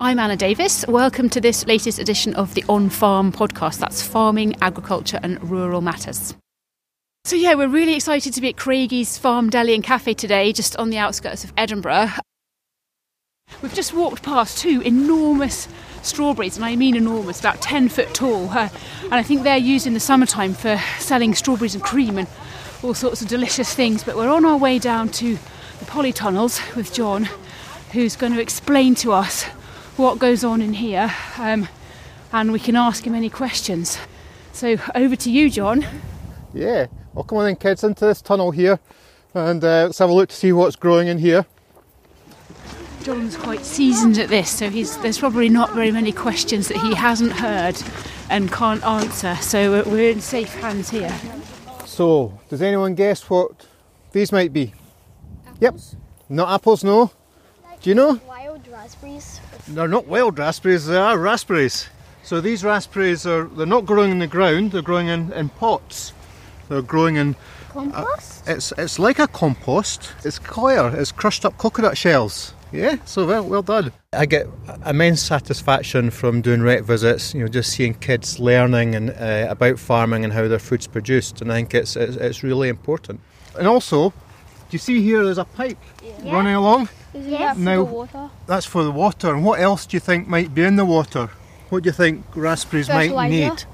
I'm 0.00 0.18
Anna 0.18 0.36
Davis. 0.36 0.84
Welcome 0.88 1.28
to 1.30 1.40
this 1.40 1.68
latest 1.68 2.00
edition 2.00 2.34
of 2.34 2.54
the 2.54 2.64
On 2.68 2.90
Farm 2.90 3.30
podcast. 3.30 3.78
That's 3.78 4.02
farming, 4.02 4.56
agriculture, 4.60 5.20
and 5.22 5.40
rural 5.48 5.82
matters. 5.82 6.34
So, 7.24 7.36
yeah, 7.36 7.54
we're 7.54 7.68
really 7.68 7.94
excited 7.94 8.34
to 8.34 8.40
be 8.40 8.48
at 8.48 8.56
Craigie's 8.56 9.16
Farm 9.16 9.50
Deli 9.50 9.72
and 9.72 9.84
Cafe 9.84 10.14
today, 10.14 10.52
just 10.52 10.76
on 10.78 10.90
the 10.90 10.98
outskirts 10.98 11.44
of 11.44 11.52
Edinburgh. 11.56 12.10
We've 13.62 13.72
just 13.72 13.94
walked 13.94 14.24
past 14.24 14.58
two 14.58 14.80
enormous 14.80 15.68
strawberries, 16.02 16.56
and 16.56 16.64
I 16.64 16.74
mean 16.74 16.96
enormous, 16.96 17.38
about 17.38 17.62
10 17.62 17.88
foot 17.88 18.12
tall. 18.12 18.50
Uh, 18.50 18.70
and 19.04 19.14
I 19.14 19.22
think 19.22 19.44
they're 19.44 19.56
used 19.56 19.86
in 19.86 19.94
the 19.94 20.00
summertime 20.00 20.54
for 20.54 20.76
selling 20.98 21.36
strawberries 21.36 21.76
and 21.76 21.84
cream 21.84 22.18
and 22.18 22.26
all 22.82 22.94
sorts 22.94 23.22
of 23.22 23.28
delicious 23.28 23.72
things. 23.72 24.02
But 24.02 24.16
we're 24.16 24.28
on 24.28 24.44
our 24.44 24.56
way 24.56 24.80
down 24.80 25.10
to 25.10 25.34
the 25.34 25.84
polytunnels 25.84 26.74
with 26.74 26.92
John, 26.92 27.28
who's 27.92 28.16
going 28.16 28.32
to 28.32 28.40
explain 28.40 28.96
to 28.96 29.12
us 29.12 29.46
what 29.96 30.18
goes 30.18 30.44
on 30.44 30.60
in 30.60 30.72
here, 30.72 31.12
um, 31.38 31.68
and 32.32 32.52
we 32.52 32.58
can 32.58 32.76
ask 32.76 33.06
him 33.06 33.14
any 33.14 33.30
questions. 33.30 33.98
So 34.52 34.76
over 34.94 35.16
to 35.16 35.30
you, 35.30 35.50
John. 35.50 35.86
Yeah, 36.52 36.86
well, 37.12 37.24
come 37.24 37.38
on 37.38 37.44
then, 37.44 37.56
kids, 37.56 37.84
into 37.84 38.04
this 38.06 38.22
tunnel 38.22 38.50
here, 38.50 38.78
and 39.34 39.62
uh, 39.62 39.84
let's 39.84 39.98
have 39.98 40.10
a 40.10 40.12
look 40.12 40.28
to 40.30 40.36
see 40.36 40.52
what's 40.52 40.76
growing 40.76 41.08
in 41.08 41.18
here. 41.18 41.46
John's 43.02 43.36
quite 43.36 43.64
seasoned 43.64 44.18
at 44.18 44.30
this, 44.30 44.50
so 44.50 44.70
there's 44.70 45.18
probably 45.18 45.48
not 45.48 45.72
very 45.74 45.90
many 45.90 46.10
questions 46.10 46.68
that 46.68 46.78
he 46.78 46.94
hasn't 46.94 47.32
heard 47.32 47.76
and 48.30 48.50
can't 48.50 48.82
answer. 48.84 49.36
So 49.36 49.82
we're 49.84 50.10
in 50.10 50.20
safe 50.20 50.54
hands 50.54 50.88
here. 50.88 51.14
So, 51.84 52.40
does 52.48 52.62
anyone 52.62 52.94
guess 52.94 53.28
what 53.28 53.66
these 54.12 54.32
might 54.32 54.52
be? 54.52 54.72
Apples. 55.46 55.58
Yep. 55.60 55.74
Not 56.30 56.54
apples, 56.54 56.82
no. 56.82 57.10
Like 57.62 57.80
Do 57.82 57.90
you 57.90 57.94
know? 57.94 58.20
Wild 58.26 58.66
raspberries. 58.68 59.38
They're 59.68 59.88
not 59.88 60.06
wild 60.06 60.38
raspberries, 60.38 60.86
they 60.86 60.96
are 60.96 61.18
raspberries. 61.18 61.88
So 62.22 62.40
these 62.40 62.64
raspberries 62.64 63.26
are 63.26 63.44
they're 63.44 63.66
not 63.66 63.84
growing 63.86 64.10
in 64.10 64.18
the 64.18 64.26
ground, 64.26 64.72
they're 64.72 64.82
growing 64.82 65.08
in, 65.08 65.32
in 65.32 65.48
pots. 65.48 66.12
They're 66.68 66.82
growing 66.82 67.16
in 67.16 67.36
compost. 67.68 68.48
Uh, 68.48 68.52
it's 68.52 68.72
it's 68.78 68.98
like 68.98 69.18
a 69.18 69.28
compost. 69.28 70.12
It's 70.24 70.38
coir, 70.38 70.94
it's 70.96 71.12
crushed 71.12 71.44
up 71.44 71.58
coconut 71.58 71.98
shells. 71.98 72.54
Yeah, 72.72 72.96
so 73.04 73.26
well 73.26 73.44
well 73.44 73.62
done. 73.62 73.92
I 74.12 74.26
get 74.26 74.46
immense 74.84 75.22
satisfaction 75.22 76.10
from 76.10 76.40
doing 76.40 76.62
RET 76.62 76.84
visits. 76.84 77.34
You 77.34 77.40
know, 77.40 77.48
just 77.48 77.72
seeing 77.72 77.94
kids 77.94 78.38
learning 78.40 78.94
and 78.94 79.10
uh, 79.10 79.46
about 79.50 79.78
farming 79.78 80.24
and 80.24 80.32
how 80.32 80.48
their 80.48 80.58
food's 80.58 80.86
produced, 80.86 81.40
and 81.40 81.52
I 81.52 81.56
think 81.56 81.74
it's, 81.74 81.96
it's 81.96 82.16
it's 82.16 82.42
really 82.42 82.68
important. 82.68 83.20
And 83.58 83.68
also, 83.68 84.12
do 84.68 84.74
you 84.74 84.78
see 84.78 85.02
here? 85.02 85.24
There's 85.24 85.38
a 85.38 85.44
pipe 85.44 85.78
yeah. 86.02 86.32
running 86.32 86.54
along. 86.54 86.88
Yes. 87.14 87.56
Now, 87.56 87.82
water. 87.82 88.30
that's 88.46 88.66
for 88.66 88.82
the 88.82 88.90
water. 88.90 89.32
And 89.32 89.44
what 89.44 89.60
else 89.60 89.86
do 89.86 89.96
you 89.96 90.00
think 90.00 90.26
might 90.26 90.54
be 90.54 90.62
in 90.62 90.76
the 90.76 90.84
water? 90.84 91.30
What 91.68 91.82
do 91.82 91.88
you 91.88 91.92
think 91.92 92.24
raspberries 92.34 92.88
might 92.88 93.30
need? 93.30 93.64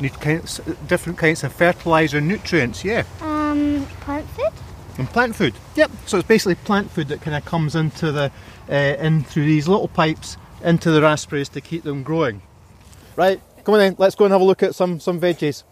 Need 0.00 0.20
kinds, 0.20 0.60
different 0.86 1.18
kinds 1.18 1.42
of 1.42 1.52
fertiliser 1.52 2.20
nutrients, 2.20 2.84
yeah. 2.84 3.04
Um, 3.20 3.86
plant 4.00 4.28
food? 4.30 4.52
And 4.98 5.08
plant 5.08 5.36
food, 5.36 5.54
yep. 5.74 5.90
So 6.06 6.18
it's 6.18 6.28
basically 6.28 6.54
plant 6.56 6.90
food 6.90 7.08
that 7.08 7.22
kind 7.22 7.36
of 7.36 7.44
comes 7.44 7.74
into 7.74 8.12
the, 8.12 8.30
uh, 8.70 8.74
in 8.74 9.24
through 9.24 9.44
these 9.44 9.68
little 9.68 9.88
pipes 9.88 10.36
into 10.62 10.90
the 10.90 11.02
raspberries 11.02 11.48
to 11.50 11.60
keep 11.60 11.82
them 11.82 12.02
growing. 12.02 12.42
Right, 13.14 13.40
come 13.64 13.74
on 13.74 13.80
then, 13.80 13.96
let's 13.98 14.14
go 14.14 14.26
and 14.26 14.32
have 14.32 14.42
a 14.42 14.44
look 14.44 14.62
at 14.62 14.74
some, 14.74 15.00
some 15.00 15.18
veggies. 15.20 15.64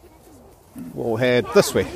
We'll 0.94 1.16
head 1.16 1.46
this 1.54 1.74
way 1.74 1.86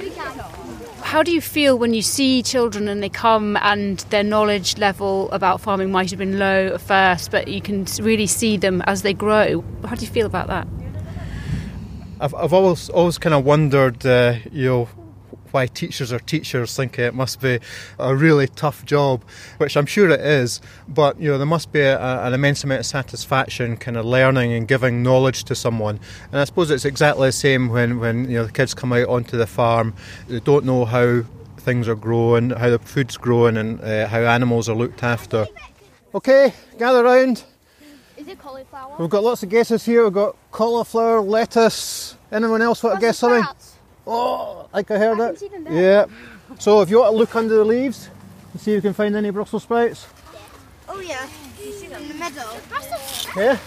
how 1.08 1.22
do 1.22 1.32
you 1.32 1.40
feel 1.40 1.78
when 1.78 1.94
you 1.94 2.02
see 2.02 2.42
children 2.42 2.86
and 2.86 3.02
they 3.02 3.08
come 3.08 3.56
and 3.62 4.00
their 4.10 4.22
knowledge 4.22 4.76
level 4.76 5.30
about 5.30 5.58
farming 5.58 5.90
might 5.90 6.10
have 6.10 6.18
been 6.18 6.38
low 6.38 6.66
at 6.74 6.80
first, 6.82 7.30
but 7.30 7.48
you 7.48 7.62
can 7.62 7.86
really 8.02 8.26
see 8.26 8.58
them 8.58 8.82
as 8.82 9.00
they 9.00 9.14
grow? 9.14 9.64
How 9.86 9.94
do 9.94 10.04
you 10.04 10.10
feel 10.10 10.26
about 10.26 10.48
that? 10.48 10.68
I've, 12.20 12.34
I've 12.34 12.52
always 12.52 12.90
always 12.90 13.16
kind 13.16 13.34
of 13.34 13.42
wondered, 13.46 14.04
uh, 14.04 14.34
you 14.52 14.68
know, 14.68 14.88
why 15.52 15.66
teachers 15.66 16.12
are 16.12 16.18
teachers 16.18 16.76
think 16.76 16.98
it 16.98 17.14
must 17.14 17.40
be 17.40 17.58
a 17.98 18.14
really 18.14 18.48
tough 18.48 18.84
job, 18.84 19.22
which 19.58 19.76
I'm 19.76 19.86
sure 19.86 20.10
it 20.10 20.20
is. 20.20 20.60
But 20.88 21.20
you 21.20 21.30
know, 21.30 21.38
there 21.38 21.46
must 21.46 21.72
be 21.72 21.80
a, 21.80 21.98
an 21.98 22.34
immense 22.34 22.64
amount 22.64 22.80
of 22.80 22.86
satisfaction, 22.86 23.76
kind 23.76 23.96
of 23.96 24.04
learning 24.04 24.52
and 24.52 24.66
giving 24.66 25.02
knowledge 25.02 25.44
to 25.44 25.54
someone. 25.54 26.00
And 26.32 26.40
I 26.40 26.44
suppose 26.44 26.70
it's 26.70 26.84
exactly 26.84 27.28
the 27.28 27.32
same 27.32 27.68
when 27.68 27.98
when 27.98 28.28
you 28.30 28.38
know 28.38 28.46
the 28.46 28.52
kids 28.52 28.74
come 28.74 28.92
out 28.92 29.08
onto 29.08 29.36
the 29.36 29.46
farm, 29.46 29.94
they 30.28 30.40
don't 30.40 30.64
know 30.64 30.84
how 30.84 31.22
things 31.58 31.88
are 31.88 31.94
growing, 31.94 32.50
how 32.50 32.70
the 32.70 32.78
food's 32.78 33.16
growing, 33.16 33.56
and 33.56 33.80
uh, 33.80 34.06
how 34.08 34.20
animals 34.20 34.68
are 34.68 34.76
looked 34.76 35.02
after. 35.02 35.46
Okay, 36.14 36.54
gather 36.78 37.04
round. 37.04 37.44
Is 38.16 38.26
it 38.26 38.38
cauliflower? 38.38 38.96
We've 38.98 39.10
got 39.10 39.22
lots 39.22 39.42
of 39.42 39.48
guesses 39.48 39.84
here. 39.84 40.04
We've 40.04 40.12
got 40.12 40.36
cauliflower, 40.50 41.20
lettuce. 41.20 42.16
Anyone 42.32 42.62
else 42.62 42.82
want 42.82 42.96
to 42.96 43.00
guess 43.00 43.18
something? 43.18 43.44
Oh, 44.10 44.66
like 44.72 44.90
I 44.90 44.98
heard 44.98 45.20
I 45.20 45.28
it. 45.28 45.42
Yeah. 45.70 46.06
So 46.58 46.80
if 46.80 46.88
you 46.88 47.00
want 47.00 47.12
to 47.12 47.16
look 47.16 47.36
under 47.36 47.56
the 47.56 47.64
leaves 47.64 48.08
and 48.52 48.60
see 48.60 48.72
if 48.72 48.76
you 48.76 48.80
can 48.80 48.94
find 48.94 49.14
any 49.14 49.28
Brussels 49.28 49.64
sprouts. 49.64 50.06
Yeah. 50.32 50.40
Oh 50.88 51.00
yeah, 51.00 51.28
you 51.62 51.72
see 51.72 51.88
them 51.88 52.02
in 52.02 52.08
the 52.08 52.14
middle. 52.14 52.56
Yeah. 53.36 53.58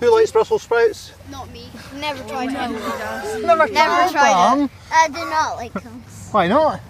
Who 0.00 0.14
likes 0.14 0.30
Brussels 0.30 0.62
sprouts? 0.62 1.12
Not 1.30 1.50
me. 1.50 1.70
Never 1.94 2.22
tried 2.28 2.50
them. 2.50 2.72
Never, 2.74 3.66
Never 3.68 4.12
tried 4.12 4.58
them. 4.58 4.70
I 4.92 5.08
do 5.08 5.14
not 5.14 5.56
like 5.56 5.72
them. 5.72 6.04
Why 6.30 6.48
not? 6.48 6.80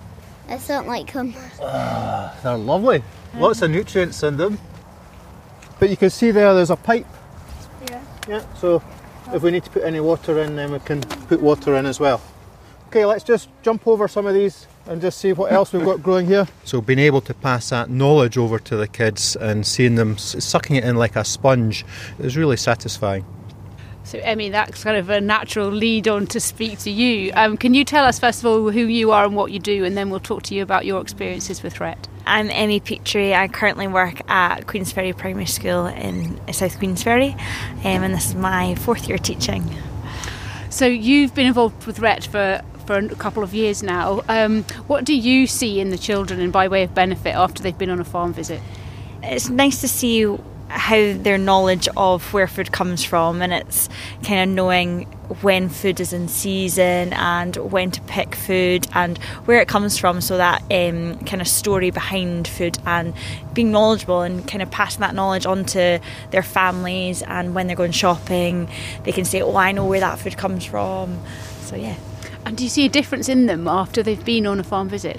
I 0.49 0.59
don't 0.59 0.89
like 0.89 1.13
them. 1.13 1.33
Uh, 1.61 2.35
they're 2.43 2.57
lovely. 2.57 3.05
Lots 3.37 3.63
of 3.63 3.71
nutrients 3.71 4.23
in 4.25 4.37
them. 4.37 4.59
But 5.79 5.91
you 5.91 5.97
can 5.97 6.11
see 6.11 6.33
there, 6.33 6.55
there's 6.55 6.71
a 6.71 6.77
pipe. 6.77 7.07
Yeah. 7.89 8.03
Yeah. 8.29 8.45
So 8.59 8.83
if 9.33 9.43
we 9.43 9.51
need 9.51 9.65
to 9.65 9.71
put 9.71 9.85
any 9.85 10.01
water 10.01 10.41
in, 10.41 10.57
then 10.57 10.73
we 10.73 10.79
can 10.81 11.01
put 11.01 11.41
water 11.41 11.77
in 11.77 11.87
as 11.87 12.01
well. 12.01 12.21
Okay, 12.89 13.05
let's 13.05 13.25
just 13.25 13.49
jump 13.63 13.87
over 13.87 14.09
some 14.09 14.27
of 14.27 14.35
these 14.35 14.67
and 14.87 15.01
just 15.01 15.19
see 15.19 15.33
what 15.33 15.53
else 15.53 15.73
we've 15.73 15.85
got 15.85 16.03
growing 16.03 16.27
here. 16.27 16.47
So, 16.65 16.81
being 16.81 17.01
able 17.01 17.21
to 17.23 17.35
pass 17.35 17.71
that 17.71 17.91
knowledge 17.91 18.39
over 18.39 18.59
to 18.61 18.77
the 18.77 18.87
kids 18.87 19.37
and 19.37 19.67
seeing 19.67 19.97
them 19.97 20.17
sucking 20.17 20.77
it 20.77 20.85
in 20.85 20.97
like 20.97 21.17
a 21.17 21.25
sponge 21.25 21.85
is 22.19 22.37
really 22.37 22.57
satisfying. 22.57 23.25
So, 24.07 24.21
Emmy, 24.23 24.51
that's 24.51 24.85
kind 24.85 24.97
of 24.97 25.11
a 25.11 25.21
natural 25.21 25.69
lead 25.69 26.07
on 26.07 26.29
to 26.29 26.39
speak 26.39 26.79
to 26.81 26.91
you. 26.93 27.33
Um, 27.35 27.57
can 27.57 27.75
you 27.75 27.85
tell 27.85 28.05
us, 28.05 28.21
first 28.21 28.39
of 28.39 28.47
all, 28.47 28.71
who 28.71 28.85
you 28.85 29.11
are 29.11 29.25
and 29.25 29.35
what 29.35 29.51
you 29.51 29.59
do, 29.59 29.85
and 29.85 29.97
then 29.97 30.11
we'll 30.11 30.21
talk 30.21 30.45
to 30.45 30.55
you 30.55 30.63
about 30.63 30.87
your 30.87 31.01
experiences 31.01 31.61
with 31.61 31.81
RET? 31.81 32.07
I'm 32.25 32.49
Emmy 32.49 32.79
Petrie. 32.79 33.35
I 33.35 33.49
currently 33.49 33.89
work 33.89 34.21
at 34.31 34.69
Queensferry 34.69 35.17
Primary 35.17 35.47
School 35.47 35.87
in 35.87 36.37
South 36.53 36.79
Queensferry, 36.79 37.33
um, 37.33 38.05
and 38.05 38.15
this 38.15 38.29
is 38.29 38.37
my 38.37 38.77
fourth 38.77 39.09
year 39.09 39.19
teaching. 39.19 39.69
So, 40.71 40.87
you've 40.87 41.35
been 41.35 41.47
involved 41.47 41.85
with 41.85 41.99
RET 41.99 42.27
for 42.27 42.61
for 42.87 42.99
a 42.99 43.09
couple 43.17 43.43
of 43.43 43.55
years 43.55 43.83
now. 43.83 44.23
Um, 44.29 44.63
what 44.87 45.05
do 45.05 45.17
you 45.17 45.49
see 45.49 45.81
in 45.81 45.91
the 45.91 45.99
children 45.99 46.39
and 46.39 46.53
by 46.53 46.69
way 46.69 46.85
of 46.85 46.95
benefit 46.95 47.35
after 47.35 47.61
they've 47.61 47.77
been 47.77 47.91
on 47.91 47.99
a 47.99 48.05
farm 48.05 48.33
visit? 48.33 48.63
It's 49.25 49.49
nice 49.49 49.81
to 49.81 49.89
see 49.89 50.37
how 50.69 51.13
their 51.15 51.39
knowledge 51.39 51.89
of 51.97 52.33
where 52.33 52.47
food 52.47 52.73
comes 52.73 53.05
from 53.05 53.41
and 53.43 53.53
it's 53.53 53.89
kind 54.25 54.51
of 54.51 54.55
knowing 54.55 55.05
when 55.41 55.69
food 55.69 55.99
is 56.01 56.13
in 56.13 56.29
season 56.29 57.13
and 57.13 57.57
when 57.57 57.91
to 57.91 58.01
pick 58.03 58.35
food 58.35 58.87
and 58.95 59.19
where 59.47 59.61
it 59.61 59.69
comes 59.69 59.99
from 59.99 60.21
so 60.21 60.37
that 60.37 60.63
um, 60.71 61.19
kind 61.21 61.41
of 61.41 61.49
story 61.49 61.91
behind 61.91 62.47
food 62.47 62.79
and 62.87 63.15
being 63.53 63.73
knowledgeable 63.73 64.23
and 64.23 64.47
kind 64.49 64.63
of 64.63 64.71
passing 64.71 65.01
that 65.01 65.15
knowledge 65.15 65.47
on 65.47 65.65
to 65.65 66.01
their 66.31 66.43
families 66.43 67.23
and 67.23 67.55
when 67.55 67.67
they're 67.67 67.77
going 67.77 67.93
shopping 67.93 68.69
they 69.05 69.13
can 69.13 69.25
say 69.25 69.41
oh 69.43 69.57
I 69.57 69.73
know 69.73 69.87
where 69.87 70.01
that 70.01 70.19
food 70.19 70.37
comes 70.37 70.65
from 70.65 71.19
so 71.63 71.77
yeah 71.77 71.97
And 72.45 72.57
do 72.57 72.63
you 72.63 72.71
see 72.71 72.87
a 72.87 72.89
difference 72.89 73.29
in 73.29 73.47
them 73.47 73.67
after 73.67 74.03
they've 74.03 74.25
been 74.25 74.47
on 74.47 74.61
a 74.61 74.65
farm 74.65 74.89
visit? 74.89 75.19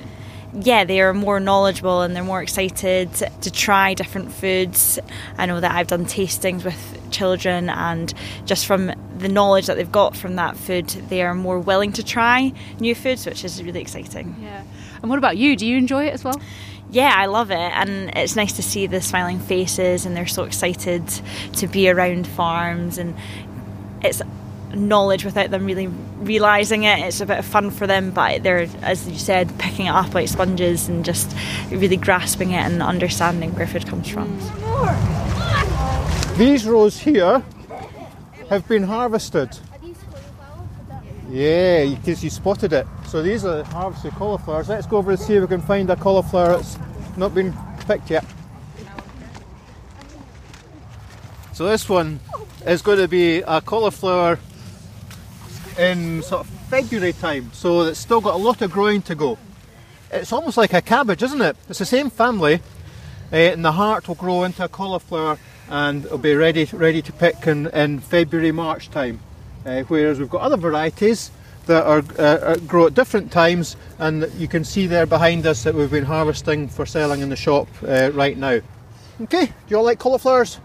Yeah, 0.59 0.83
they 0.85 1.01
are 1.01 1.13
more 1.13 1.39
knowledgeable 1.39 2.01
and 2.01 2.15
they're 2.15 2.23
more 2.23 2.41
excited 2.41 3.13
to 3.13 3.51
try 3.51 3.93
different 3.93 4.31
foods. 4.31 4.97
I 5.37 5.45
know 5.45 5.59
that 5.59 5.71
I've 5.71 5.87
done 5.87 6.05
tastings 6.05 6.63
with 6.63 7.11
children, 7.11 7.69
and 7.69 8.13
just 8.45 8.65
from 8.65 8.91
the 9.17 9.29
knowledge 9.29 9.67
that 9.67 9.77
they've 9.77 9.91
got 9.91 10.15
from 10.15 10.35
that 10.35 10.57
food, 10.57 10.87
they 11.09 11.21
are 11.21 11.35
more 11.35 11.59
willing 11.59 11.91
to 11.93 12.03
try 12.03 12.53
new 12.79 12.95
foods, 12.95 13.25
which 13.25 13.43
is 13.43 13.61
really 13.63 13.81
exciting. 13.81 14.35
Yeah. 14.41 14.63
And 15.01 15.09
what 15.09 15.19
about 15.19 15.37
you? 15.37 15.55
Do 15.55 15.65
you 15.65 15.77
enjoy 15.77 16.05
it 16.05 16.13
as 16.13 16.23
well? 16.23 16.41
Yeah, 16.89 17.13
I 17.15 17.25
love 17.25 17.51
it, 17.51 17.57
and 17.57 18.15
it's 18.15 18.35
nice 18.35 18.53
to 18.53 18.63
see 18.63 18.87
the 18.87 19.01
smiling 19.01 19.39
faces, 19.39 20.05
and 20.05 20.15
they're 20.15 20.25
so 20.25 20.43
excited 20.43 21.07
to 21.53 21.67
be 21.67 21.89
around 21.89 22.25
farms, 22.25 22.97
and 22.97 23.15
it's 24.01 24.21
knowledge 24.73 25.23
without 25.23 25.49
them 25.49 25.65
really 25.65 25.87
realizing 26.19 26.83
it. 26.83 26.99
It's 26.99 27.21
a 27.21 27.25
bit 27.25 27.39
of 27.39 27.45
fun 27.45 27.71
for 27.71 27.87
them, 27.87 28.11
but 28.11 28.43
they're, 28.43 28.67
as 28.81 29.07
you 29.07 29.17
said, 29.17 29.57
picking 29.59 29.87
it 29.87 29.91
up 29.91 30.13
like 30.13 30.27
sponges 30.27 30.89
and 30.89 31.05
just 31.05 31.35
really 31.69 31.97
grasping 31.97 32.51
it 32.51 32.59
and 32.59 32.81
understanding 32.83 33.53
where 33.55 33.67
food 33.67 33.87
comes 33.87 34.07
from. 34.09 34.27
These 36.37 36.65
rows 36.65 36.99
here 36.99 37.43
have 38.49 38.67
been 38.67 38.83
harvested. 38.83 39.57
Yeah, 41.29 41.85
because 41.95 42.23
you 42.23 42.29
spotted 42.29 42.71
it. 42.73 42.87
So 43.07 43.21
these 43.21 43.43
are 43.43 43.63
harvested 43.63 44.13
cauliflowers. 44.13 44.69
Let's 44.69 44.87
go 44.87 44.97
over 44.97 45.11
and 45.11 45.19
see 45.19 45.35
if 45.35 45.41
we 45.41 45.47
can 45.47 45.61
find 45.61 45.89
a 45.89 45.95
cauliflower 45.95 46.57
that's 46.57 46.77
not 47.17 47.33
been 47.33 47.53
picked 47.87 48.09
yet. 48.09 48.25
So 51.53 51.65
this 51.65 51.89
one 51.89 52.19
is 52.65 52.81
going 52.81 52.99
to 52.99 53.07
be 53.07 53.39
a 53.39 53.61
cauliflower 53.61 54.39
in 55.77 56.21
sort 56.23 56.41
of 56.41 56.49
February 56.69 57.13
time, 57.13 57.51
so 57.53 57.81
it's 57.81 57.99
still 57.99 58.21
got 58.21 58.33
a 58.33 58.37
lot 58.37 58.61
of 58.61 58.71
growing 58.71 59.01
to 59.03 59.15
go. 59.15 59.37
It's 60.11 60.31
almost 60.31 60.57
like 60.57 60.73
a 60.73 60.81
cabbage, 60.81 61.23
isn't 61.23 61.41
it? 61.41 61.55
It's 61.69 61.79
the 61.79 61.85
same 61.85 62.09
family, 62.09 62.61
uh, 63.31 63.35
and 63.35 63.63
the 63.63 63.73
heart 63.73 64.07
will 64.07 64.15
grow 64.15 64.43
into 64.43 64.63
a 64.63 64.67
cauliflower 64.67 65.37
and 65.69 66.05
it'll 66.05 66.17
be 66.17 66.33
ready 66.33 66.65
ready 66.65 67.01
to 67.01 67.11
pick 67.11 67.47
in, 67.47 67.67
in 67.67 67.99
February 67.99 68.51
March 68.51 68.89
time. 68.89 69.19
Uh, 69.65 69.83
whereas 69.83 70.19
we've 70.19 70.29
got 70.29 70.41
other 70.41 70.57
varieties 70.57 71.31
that 71.65 71.83
are 71.83 72.03
uh, 72.17 72.55
grow 72.65 72.87
at 72.87 72.93
different 72.93 73.31
times, 73.31 73.75
and 73.99 74.31
you 74.37 74.47
can 74.47 74.63
see 74.63 74.87
there 74.87 75.05
behind 75.05 75.45
us 75.45 75.63
that 75.63 75.75
we've 75.75 75.91
been 75.91 76.05
harvesting 76.05 76.69
for 76.69 76.85
selling 76.85 77.19
in 77.19 77.29
the 77.29 77.35
shop 77.35 77.67
uh, 77.85 78.09
right 78.13 78.37
now. 78.37 78.61
Okay, 79.21 79.47
do 79.47 79.53
you 79.67 79.77
all 79.77 79.83
like 79.83 79.99
cauliflowers? 79.99 80.59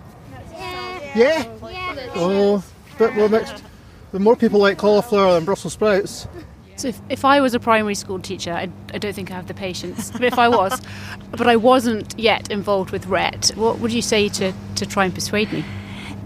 Yeah. 0.53 1.17
Yeah. 1.17 1.59
Yeah. 1.65 2.11
Oh, 2.15 2.65
bit 2.99 3.15
more 3.15 3.29
mixed. 3.29 3.65
The 4.13 4.21
more 4.21 4.37
people 4.37 4.61
like 4.61 4.79
cauliflower 4.79 5.35
than 5.35 5.45
Brussels 5.45 5.73
sprouts. 5.73 6.29
So 6.77 6.89
if, 6.89 7.01
if 7.09 7.25
I 7.25 7.41
was 7.41 7.55
a 7.55 7.61
primary 7.61 7.95
school 7.95 8.19
teacher, 8.19 8.53
I, 8.53 8.69
I 8.93 8.99
don't 8.99 9.15
think 9.15 9.31
I 9.31 9.35
have 9.35 9.47
the 9.47 9.55
patience. 9.55 10.11
But 10.11 10.25
if 10.25 10.39
I 10.39 10.49
was, 10.49 10.81
but 11.31 11.47
I 11.47 11.57
wasn't 11.57 12.19
yet 12.19 12.51
involved 12.51 12.91
with 12.91 13.07
RET, 13.07 13.53
what 13.55 13.79
would 13.79 13.93
you 13.93 14.03
say 14.03 14.29
to, 14.29 14.53
to 14.77 14.87
try 14.87 15.07
and 15.07 15.15
persuade 15.15 15.53
me? 15.53 15.65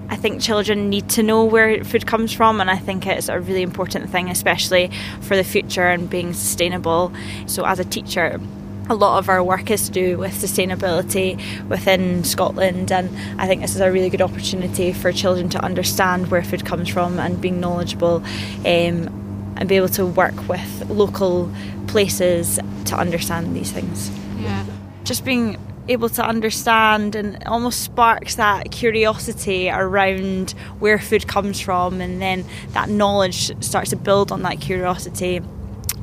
I 0.08 0.16
think 0.16 0.40
children 0.40 0.88
need 0.88 1.08
to 1.10 1.22
know 1.22 1.44
where 1.44 1.82
food 1.82 2.06
comes 2.06 2.32
from, 2.32 2.60
and 2.60 2.70
I 2.70 2.76
think 2.76 3.06
it's 3.06 3.28
a 3.28 3.40
really 3.40 3.62
important 3.62 4.08
thing, 4.10 4.30
especially 4.30 4.90
for 5.20 5.36
the 5.36 5.42
future 5.42 5.86
and 5.86 6.08
being 6.08 6.32
sustainable. 6.32 7.12
So, 7.46 7.66
as 7.66 7.80
a 7.80 7.84
teacher, 7.84 8.40
a 8.88 8.94
lot 8.94 9.18
of 9.18 9.28
our 9.28 9.42
work 9.42 9.70
is 9.70 9.86
to 9.86 9.92
do 9.92 10.18
with 10.18 10.32
sustainability 10.32 11.40
within 11.68 12.24
Scotland, 12.24 12.92
and 12.92 13.10
I 13.40 13.46
think 13.46 13.62
this 13.62 13.74
is 13.74 13.80
a 13.80 13.90
really 13.90 14.10
good 14.10 14.22
opportunity 14.22 14.92
for 14.92 15.12
children 15.12 15.48
to 15.50 15.64
understand 15.64 16.30
where 16.30 16.42
food 16.42 16.64
comes 16.64 16.88
from 16.88 17.18
and 17.18 17.40
being 17.40 17.60
knowledgeable. 17.60 18.22
Um, 18.64 19.24
and 19.56 19.68
be 19.68 19.76
able 19.76 19.88
to 19.88 20.06
work 20.06 20.48
with 20.48 20.88
local 20.90 21.50
places 21.86 22.60
to 22.84 22.96
understand 22.96 23.56
these 23.56 23.72
things. 23.72 24.10
Yeah. 24.38 24.64
Just 25.04 25.24
being 25.24 25.56
able 25.88 26.08
to 26.10 26.24
understand 26.24 27.14
and 27.14 27.42
almost 27.44 27.82
sparks 27.82 28.34
that 28.34 28.70
curiosity 28.72 29.70
around 29.70 30.50
where 30.78 30.98
food 30.98 31.26
comes 31.28 31.60
from 31.60 32.00
and 32.00 32.20
then 32.20 32.44
that 32.70 32.88
knowledge 32.88 33.52
starts 33.62 33.90
to 33.90 33.96
build 33.96 34.32
on 34.32 34.42
that 34.42 34.60
curiosity 34.60 35.40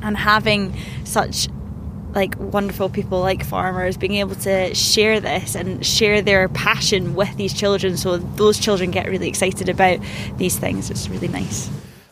and 0.02 0.16
having 0.16 0.74
such 1.04 1.48
like 2.14 2.34
wonderful 2.38 2.88
people 2.88 3.20
like 3.20 3.44
farmers 3.44 3.96
being 3.96 4.14
able 4.14 4.34
to 4.36 4.74
share 4.74 5.20
this 5.20 5.54
and 5.54 5.84
share 5.84 6.22
their 6.22 6.48
passion 6.48 7.14
with 7.14 7.36
these 7.36 7.52
children 7.52 7.96
so 7.96 8.18
those 8.18 8.58
children 8.58 8.90
get 8.90 9.08
really 9.08 9.28
excited 9.28 9.68
about 9.68 9.98
these 10.36 10.58
things 10.58 10.90
it's 10.90 11.08
really 11.08 11.28
nice 11.28 11.70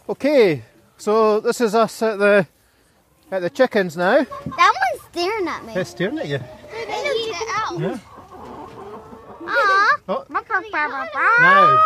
Okay, 0.09 0.63
so 0.99 1.41
this 1.41 1.61
is 1.61 1.75
us 1.75 2.03
at 2.03 2.19
the 2.19 2.47
at 3.31 3.41
the 3.41 3.49
chickens 3.49 3.97
now. 3.97 4.25
That 4.25 4.75
one's 4.93 5.03
staring 5.11 5.49
at 5.49 5.65
me. 5.65 5.73
It's 5.75 5.91
staring 5.91 6.19
at 6.19 6.27
you. 6.29 6.39
They 6.39 6.85
need 6.85 7.25
to 7.25 7.31
get 7.31 7.49
out. 7.55 7.79
Yeah. 7.81 7.99
Aw. 9.47 9.97
Oh, 10.09 10.25
Now. 10.29 11.05
now 11.41 11.79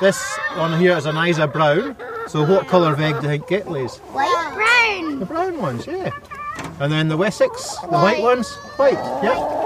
this 0.00 0.38
one 0.56 0.78
here 0.80 0.96
is 0.96 1.04
an 1.04 1.16
Isa 1.16 1.46
brown. 1.46 1.96
So 2.28 2.44
what 2.44 2.68
colour 2.68 2.92
of 2.92 3.00
egg 3.00 3.16
do 3.20 3.22
you 3.22 3.28
think 3.38 3.50
it 3.52 3.68
lays? 3.68 3.96
White 3.98 4.54
brown. 4.54 5.18
The 5.18 5.26
brown 5.26 5.58
ones, 5.58 5.86
yeah. 5.86 6.10
And 6.80 6.92
then 6.92 7.08
the 7.08 7.16
Wessex, 7.16 7.76
the 7.82 7.88
white 7.88 8.22
ones, 8.22 8.54
white. 8.76 8.92
Yep. 9.22 9.58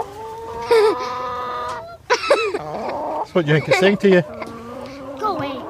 That's 2.57 3.35
what 3.35 3.47
think 3.47 3.69
it's 3.69 3.79
saying 3.79 3.99
to 3.99 4.09
you. 4.09 4.23
Go 5.19 5.37
away. 5.37 5.61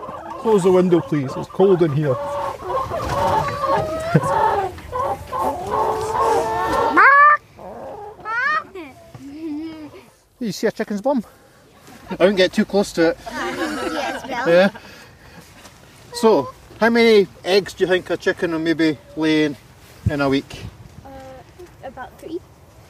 Close 0.41 0.63
the 0.63 0.73
window, 0.73 1.01
please. 1.01 1.33
It's 1.37 1.49
cold 1.49 1.83
in 1.83 1.93
here. 1.93 2.17
You 10.39 10.51
see 10.51 10.67
a 10.67 10.73
chicken's 10.73 11.01
bum? 11.01 11.25
I 12.11 12.15
wouldn't 12.15 12.37
get 12.37 12.53
too 12.53 12.65
close 12.65 12.93
to 12.93 13.11
it. 13.11 13.19
Yeah. 13.27 14.71
So, 16.15 16.53
how 16.81 16.91
many 16.91 17.29
eggs 17.45 17.75
do 17.75 17.85
you 17.85 17.89
think 17.89 18.11
a 18.11 18.17
chicken 18.17 18.51
will 18.51 18.59
maybe 18.59 18.99
lay 19.17 19.45
in, 19.45 19.57
in 20.11 20.21
a 20.21 20.29
week? 20.29 20.65
About 21.93 22.19
three. 22.21 22.41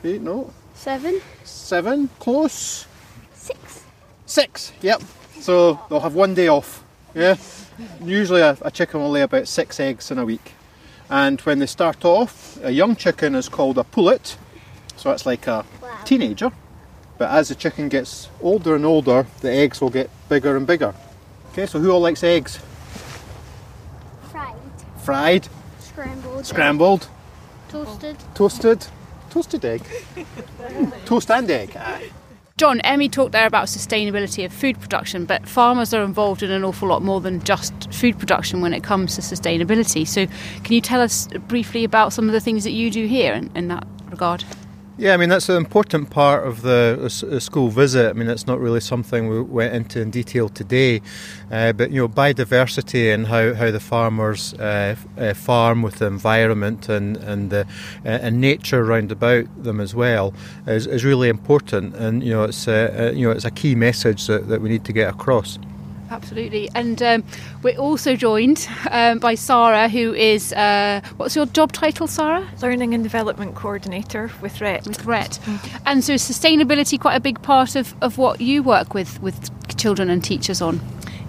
Eight, 0.05 0.21
no. 0.23 0.53
Seven. 0.75 1.21
Seven? 1.45 2.09
Close? 2.19 2.87
Six. 3.35 3.85
Six, 4.27 4.73
yep. 4.81 5.03
So 5.41 5.79
they'll 5.89 6.01
have 6.01 6.15
one 6.15 6.35
day 6.35 6.49
off. 6.49 6.85
Yeah. 7.15 7.37
Usually 8.03 8.41
a, 8.41 8.57
a 8.63 8.71
chicken 8.71 9.01
will 9.01 9.11
lay 9.11 9.23
about 9.23 9.49
six 9.49 9.79
eggs 9.81 10.11
in 10.11 10.19
a 10.19 10.25
week. 10.25 10.53
And 11.11 11.41
when 11.43 11.59
they 11.59 11.67
start 11.67 12.05
off, 12.05 12.59
a 12.63 12.71
young 12.71 12.97
chicken 12.97 13.35
is 13.35 13.49
called 13.49 13.77
a 13.79 13.85
pullet. 13.85 14.37
So 14.97 15.11
it's 15.11 15.27
like 15.27 15.47
a 15.47 15.65
Wow. 15.83 15.99
teenager. 16.05 16.53
But 17.19 17.31
as 17.31 17.49
the 17.49 17.55
chicken 17.55 17.89
gets 17.89 18.29
older 18.41 18.75
and 18.75 18.85
older, 18.87 19.27
the 19.41 19.51
eggs 19.51 19.81
will 19.81 19.91
get 19.91 20.09
bigger 20.29 20.57
and 20.57 20.67
bigger. 20.67 20.95
Okay, 21.53 21.67
so 21.67 21.79
who 21.81 21.91
all 21.91 22.01
likes 22.01 22.23
eggs? 22.25 22.59
Fried. 24.31 24.57
Fried, 25.05 25.49
Scrambled. 25.81 26.47
scrambled, 26.47 27.09
Toasted. 27.73 28.17
toasted, 28.35 28.87
toasted 29.31 29.65
egg. 29.65 29.83
Toast 31.07 31.31
and 31.31 31.51
egg. 31.51 31.75
John, 32.59 32.81
Emmy 32.81 33.09
talked 33.09 33.33
there 33.33 33.47
about 33.47 33.69
sustainability 33.69 34.45
of 34.45 34.53
food 34.53 34.79
production, 34.79 35.25
but 35.25 35.49
farmers 35.49 35.95
are 35.95 36.03
involved 36.05 36.43
in 36.43 36.51
an 36.51 36.65
awful 36.65 36.89
lot 36.89 37.01
more 37.01 37.19
than 37.19 37.43
just 37.45 37.91
food 37.91 38.19
production 38.19 38.61
when 38.61 38.75
it 38.75 38.85
comes 38.85 39.15
to 39.15 39.23
sustainability. 39.23 40.07
So, 40.07 40.27
can 40.63 40.75
you 40.75 40.83
tell 40.83 41.01
us 41.01 41.29
briefly 41.49 41.83
about 41.83 42.13
some 42.13 42.27
of 42.27 42.35
the 42.35 42.41
things 42.41 42.63
that 42.65 42.73
you 42.73 42.91
do 42.91 43.07
here 43.07 43.33
in, 43.33 43.51
in 43.57 43.69
that 43.69 43.87
regard? 44.11 44.45
Yeah, 44.99 45.15
I 45.15 45.17
mean 45.17 45.31
that's 45.31 45.49
an 45.49 45.57
important 45.57 46.11
part 46.11 46.47
of 46.47 46.61
the 46.61 47.09
school 47.41 47.71
visit. 47.71 48.11
I 48.11 48.13
mean 48.13 48.29
it's 48.29 48.47
not 48.47 48.61
really 48.61 48.81
something 48.81 49.27
we 49.29 49.41
went 49.41 49.75
into 49.75 50.03
in 50.03 50.11
detail 50.11 50.51
today, 50.51 51.01
uh, 51.51 51.73
but 51.73 51.91
you 51.91 52.03
know 52.03 52.09
biodiversity 52.09 53.13
and 53.13 53.27
how, 53.27 53.55
how 53.55 53.71
the 53.71 53.81
farmers 53.81 54.53
uh, 54.55 54.95
uh, 55.17 55.33
farm 55.33 55.81
with 55.81 55.97
the 55.97 56.07
environment 56.07 56.91
and 56.91 57.17
and 57.17 57.49
the 57.49 57.63
uh, 58.05 58.09
and 58.09 58.39
nature 58.39 58.85
round 58.85 59.11
about 59.11 59.47
them 59.65 59.81
as 59.81 59.95
well 59.95 60.35
is, 60.67 60.87
is 60.87 61.07
really 61.07 61.31
important. 61.31 61.97
And 61.97 62.23
you 62.23 62.35
know 62.35 62.45
it's 62.45 62.67
you 62.67 63.27
know 63.27 63.31
it's 63.31 63.47
a 63.47 63.51
key 63.51 63.75
message 63.75 64.27
that, 64.27 64.49
that 64.49 64.61
we 64.61 64.69
need 64.69 64.85
to 64.85 64.93
get 64.93 65.09
across. 65.09 65.59
Absolutely. 66.13 66.69
And 66.75 67.03
um, 67.03 67.25
we're 67.63 67.79
also 67.79 68.15
joined 68.17 68.69
um, 68.91 69.19
by 69.19 69.35
Sarah, 69.35 69.89
who 69.89 70.13
is, 70.13 70.53
uh, 70.53 71.01
what's 71.17 71.35
your 71.35 71.47
job 71.47 71.73
title, 71.73 72.07
Sarah? 72.07 72.47
Learning 72.61 72.93
and 72.93 73.03
Development 73.03 73.55
Coordinator 73.55 74.31
with 74.43 74.61
RET. 74.61 74.87
With 74.87 75.07
RET. 75.07 75.39
And 75.87 76.05
so, 76.05 76.15
sustainability 76.15 77.01
quite 77.01 77.17
a 77.17 77.21
big 77.21 77.41
part 77.41 77.77
of, 77.77 77.95
of 78.03 78.19
what 78.19 78.43
you 78.43 78.63
work 78.63 78.93
with 78.93 79.21
with 79.23 79.51
children 79.79 80.11
and 80.11 80.23
teachers 80.23 80.61
on? 80.61 80.81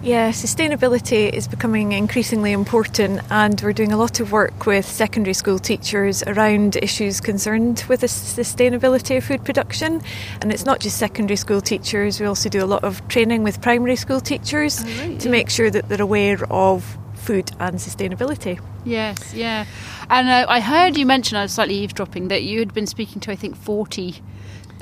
Yeah, 0.03 0.31
sustainability 0.31 1.31
is 1.31 1.47
becoming 1.47 1.93
increasingly 1.93 2.51
important, 2.51 3.21
and 3.31 3.61
we're 3.61 3.71
doing 3.71 3.93
a 3.93 3.97
lot 3.97 4.19
of 4.19 4.33
work 4.33 4.65
with 4.65 4.85
secondary 4.85 5.33
school 5.33 5.59
teachers 5.59 6.21
around 6.23 6.75
issues 6.75 7.21
concerned 7.21 7.85
with 7.87 8.01
the 8.01 8.07
sustainability 8.07 9.15
of 9.15 9.23
food 9.23 9.45
production. 9.45 10.01
And 10.41 10.51
it's 10.51 10.65
not 10.65 10.81
just 10.81 10.97
secondary 10.97 11.37
school 11.37 11.61
teachers, 11.61 12.19
we 12.19 12.25
also 12.25 12.49
do 12.49 12.61
a 12.61 12.67
lot 12.67 12.83
of 12.83 13.07
training 13.07 13.43
with 13.43 13.61
primary 13.61 13.95
school 13.95 14.19
teachers 14.19 14.83
Oh, 14.83 14.87
right, 15.07 15.19
to 15.21 15.29
yeah. 15.29 15.31
make 15.31 15.49
sure 15.49 15.69
that 15.71 15.87
they're 15.87 16.01
aware 16.01 16.43
of 16.51 16.97
food 17.13 17.51
and 17.61 17.77
sustainability. 17.77 18.59
Yes, 18.83 19.33
yeah. 19.33 19.65
And 20.09 20.27
uh, 20.27 20.45
I 20.49 20.59
heard 20.59 20.97
you 20.97 21.05
mention, 21.05 21.37
I 21.37 21.43
was 21.43 21.53
slightly 21.53 21.75
eavesdropping, 21.75 22.27
that 22.27 22.43
you 22.43 22.59
had 22.59 22.73
been 22.73 22.87
speaking 22.87 23.21
to, 23.21 23.31
I 23.31 23.37
think, 23.37 23.55
40 23.55 24.21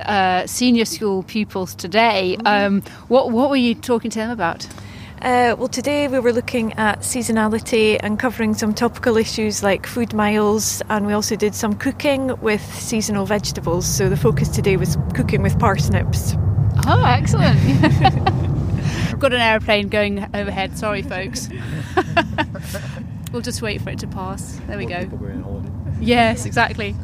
uh, 0.04 0.48
senior 0.48 0.86
school 0.86 1.22
pupils 1.22 1.76
today. 1.76 2.38
Um, 2.38 2.82
what, 3.08 3.30
what 3.30 3.52
were 3.52 3.56
you 3.56 3.76
talking 3.76 4.10
to 4.10 4.18
them 4.18 4.32
about? 4.32 4.68
Uh, 5.22 5.56
well, 5.56 5.68
today 5.68 6.08
we 6.08 6.18
were 6.18 6.34
looking 6.34 6.74
at 6.74 7.02
seasonality 7.02 7.96
and 8.02 8.18
covering 8.18 8.56
some 8.56 8.74
topical 8.74 9.18
issues 9.18 9.62
like 9.62 9.86
food 9.86 10.16
miles, 10.16 10.82
and 10.90 11.06
we 11.06 11.14
also 11.14 11.36
did 11.36 11.54
some 11.54 11.76
cooking 11.76 12.36
with 12.42 12.62
seasonal 12.74 13.28
vegetables. 13.28 13.86
So 13.86 14.10
the 14.10 14.18
focus 14.18 14.50
today 14.50 14.78
was 14.78 14.98
cooking 15.14 15.44
with 15.44 15.60
parsnips. 15.60 16.34
Oh, 16.88 17.06
excellent. 17.06 17.60
I've 19.12 19.20
got 19.20 19.32
an 19.32 19.42
aeroplane 19.42 19.90
going 19.90 20.28
overhead. 20.34 20.76
Sorry, 20.76 21.04
folks. 21.04 21.50
we'll 23.32 23.44
just 23.44 23.62
wait 23.62 23.80
for 23.82 23.92
it 23.92 24.00
to 24.00 24.08
pass. 24.08 24.60
There 24.66 24.78
we 24.80 24.88
go. 24.88 25.08
Yes, 26.00 26.48
exactly. 26.48 26.96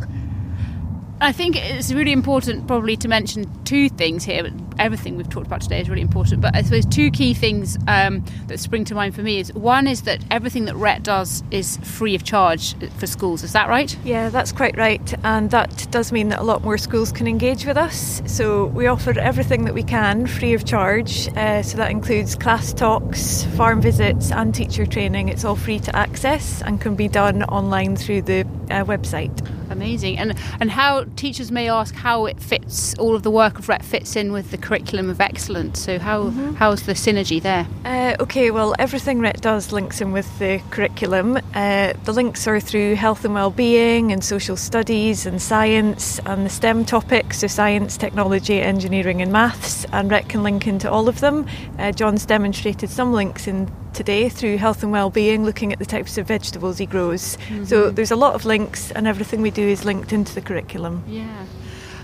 I 1.21 1.31
think 1.31 1.55
it's 1.55 1.93
really 1.93 2.13
important, 2.13 2.65
probably, 2.65 2.97
to 2.97 3.07
mention 3.07 3.63
two 3.63 3.89
things 3.89 4.23
here. 4.23 4.51
Everything 4.79 5.17
we've 5.17 5.29
talked 5.29 5.47
about 5.47 5.61
today 5.61 5.81
is 5.81 5.89
really 5.89 6.01
important, 6.01 6.41
but 6.41 6.55
I 6.55 6.61
suppose 6.61 6.85
two 6.85 7.11
key 7.11 7.33
things 7.33 7.77
um, 7.87 8.23
that 8.47 8.59
spring 8.59 8.85
to 8.85 8.95
mind 8.95 9.15
for 9.15 9.21
me 9.21 9.39
is 9.39 9.53
one 9.53 9.87
is 9.87 10.03
that 10.03 10.23
everything 10.29 10.65
that 10.65 10.75
RET 10.75 11.03
does 11.03 11.43
is 11.51 11.77
free 11.77 12.15
of 12.15 12.23
charge 12.23 12.75
for 12.97 13.07
schools. 13.07 13.43
Is 13.43 13.53
that 13.53 13.69
right? 13.69 13.97
Yeah, 14.03 14.29
that's 14.29 14.51
quite 14.51 14.77
right, 14.77 15.13
and 15.23 15.49
that 15.51 15.87
does 15.91 16.11
mean 16.11 16.29
that 16.29 16.39
a 16.39 16.43
lot 16.43 16.63
more 16.63 16.77
schools 16.77 17.11
can 17.11 17.27
engage 17.27 17.65
with 17.65 17.77
us. 17.77 18.21
So 18.25 18.65
we 18.67 18.87
offer 18.87 19.17
everything 19.19 19.65
that 19.65 19.73
we 19.73 19.83
can 19.83 20.27
free 20.27 20.53
of 20.53 20.65
charge. 20.65 21.27
Uh, 21.35 21.63
so 21.63 21.77
that 21.77 21.91
includes 21.91 22.35
class 22.35 22.73
talks, 22.73 23.43
farm 23.55 23.81
visits, 23.81 24.31
and 24.31 24.53
teacher 24.53 24.85
training. 24.85 25.29
It's 25.29 25.43
all 25.43 25.55
free 25.55 25.79
to 25.79 25.95
access 25.95 26.61
and 26.61 26.79
can 26.79 26.95
be 26.95 27.07
done 27.07 27.43
online 27.43 27.95
through 27.95 28.23
the 28.23 28.41
uh, 28.69 28.83
website. 28.85 29.35
Amazing. 29.69 30.17
And 30.17 30.35
and 30.59 30.71
how 30.71 31.05
teachers 31.15 31.51
may 31.51 31.69
ask 31.69 31.93
how 31.95 32.25
it 32.25 32.39
fits 32.39 32.93
all 32.95 33.15
of 33.15 33.23
the 33.23 33.31
work 33.31 33.59
of 33.59 33.69
RET 33.69 33.83
fits 33.83 34.15
in 34.15 34.31
with 34.31 34.51
the 34.51 34.57
curriculum 34.57 35.09
of 35.09 35.21
excellence. 35.21 35.79
So 35.79 35.99
how 35.99 36.29
how's 36.57 36.83
the 36.83 36.93
synergy 36.93 37.41
there? 37.41 37.67
Uh, 37.85 38.15
okay, 38.19 38.51
well, 38.51 38.75
everything 38.79 39.19
RET 39.19 39.41
does 39.41 39.71
links 39.71 40.01
in 40.01 40.11
with 40.11 40.39
the 40.39 40.61
curriculum. 40.71 41.37
Uh, 41.53 41.93
the 42.03 42.13
links 42.13 42.47
are 42.47 42.59
through 42.59 42.95
health 42.95 43.25
and 43.25 43.33
well-being 43.33 44.11
and 44.11 44.23
social 44.23 44.55
studies 44.55 45.25
and 45.25 45.41
science 45.41 46.19
and 46.25 46.45
the 46.45 46.49
STEM 46.49 46.85
topics, 46.85 47.39
so 47.39 47.47
science, 47.47 47.97
technology, 47.97 48.61
engineering 48.61 49.21
and 49.21 49.31
maths, 49.31 49.85
and 49.93 50.09
RET 50.09 50.29
can 50.29 50.43
link 50.43 50.67
into 50.67 50.89
all 50.89 51.07
of 51.07 51.19
them. 51.19 51.45
Uh, 51.77 51.91
John's 51.91 52.25
demonstrated 52.25 52.89
some 52.89 53.13
links 53.13 53.47
in 53.47 53.69
today 53.97 54.29
through 54.29 54.57
health 54.57 54.83
and 54.83 54.91
well-being, 54.91 55.43
looking 55.43 55.73
at 55.73 55.79
the 55.79 55.85
types 55.85 56.19
of 56.19 56.27
vegetables 56.27 56.77
he 56.77 56.85
grows. 56.85 57.35
So 57.65 57.89
there's 57.89 58.11
a 58.11 58.15
lot 58.15 58.35
of 58.35 58.45
links 58.45 58.91
and 58.91 59.07
everything 59.07 59.41
we 59.41 59.49
do 59.49 59.67
is 59.67 59.83
linked 59.85 60.13
into 60.13 60.35
the 60.35 60.41
curriculum. 60.41 61.03
Yeah. 61.07 61.45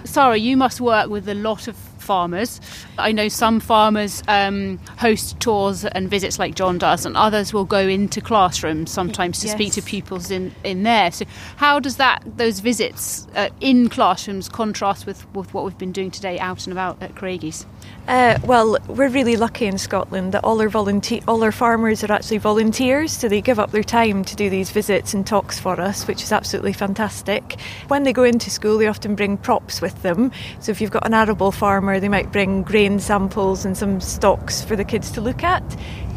Sarah, 0.03 0.37
you 0.37 0.57
must 0.57 0.81
work 0.81 1.09
with 1.09 1.29
a 1.29 1.35
lot 1.35 1.67
of 1.67 1.75
farmers. 2.03 2.59
I 2.97 3.11
know 3.11 3.29
some 3.29 3.59
farmers 3.59 4.21
um, 4.27 4.79
host 4.97 5.39
tours 5.39 5.85
and 5.85 6.09
visits 6.09 6.37
like 6.37 6.55
John 6.55 6.77
does, 6.77 7.05
and 7.05 7.15
others 7.15 7.53
will 7.53 7.63
go 7.63 7.87
into 7.87 8.21
classrooms 8.21 8.91
sometimes 8.91 9.39
to 9.39 9.47
speak 9.47 9.73
to 9.73 9.81
pupils 9.81 10.29
in, 10.29 10.53
in 10.63 10.83
there. 10.83 11.11
So, 11.11 11.25
how 11.55 11.79
does 11.79 11.97
that 11.97 12.23
those 12.37 12.59
visits 12.59 13.27
uh, 13.35 13.49
in 13.61 13.87
classrooms 13.87 14.49
contrast 14.49 15.05
with, 15.05 15.25
with 15.33 15.53
what 15.53 15.63
we've 15.63 15.77
been 15.77 15.93
doing 15.93 16.11
today 16.11 16.37
out 16.39 16.67
and 16.67 16.73
about 16.73 17.01
at 17.01 17.15
Craigie's? 17.15 17.65
Uh, 18.05 18.37
well, 18.45 18.77
we're 18.89 19.07
really 19.07 19.37
lucky 19.37 19.65
in 19.65 19.77
Scotland 19.77 20.33
that 20.33 20.43
all 20.43 20.59
our 20.61 20.67
volunteer, 20.67 21.21
all 21.25 21.41
our 21.41 21.53
farmers 21.53 22.03
are 22.03 22.11
actually 22.11 22.37
volunteers, 22.37 23.13
so 23.13 23.29
they 23.29 23.39
give 23.39 23.59
up 23.59 23.71
their 23.71 23.83
time 23.83 24.25
to 24.25 24.35
do 24.35 24.49
these 24.49 24.71
visits 24.71 25.13
and 25.13 25.25
talks 25.25 25.57
for 25.57 25.79
us, 25.79 26.05
which 26.05 26.21
is 26.21 26.33
absolutely 26.33 26.73
fantastic. 26.73 27.57
When 27.87 28.03
they 28.03 28.11
go 28.11 28.23
into 28.23 28.49
school, 28.49 28.77
they 28.77 28.87
often 28.87 29.15
bring 29.15 29.37
props 29.37 29.81
with 29.81 30.01
them. 30.01 30.33
So 30.59 30.73
if 30.73 30.81
you've 30.81 30.91
got 30.91 31.07
an 31.07 31.13
arable 31.13 31.53
farmer, 31.53 32.01
they 32.01 32.09
might 32.09 32.29
bring 32.29 32.63
grain 32.63 32.99
samples 32.99 33.63
and 33.63 33.77
some 33.77 34.01
stocks 34.01 34.61
for 34.61 34.75
the 34.75 34.83
kids 34.83 35.09
to 35.11 35.21
look 35.21 35.41
at. 35.41 35.63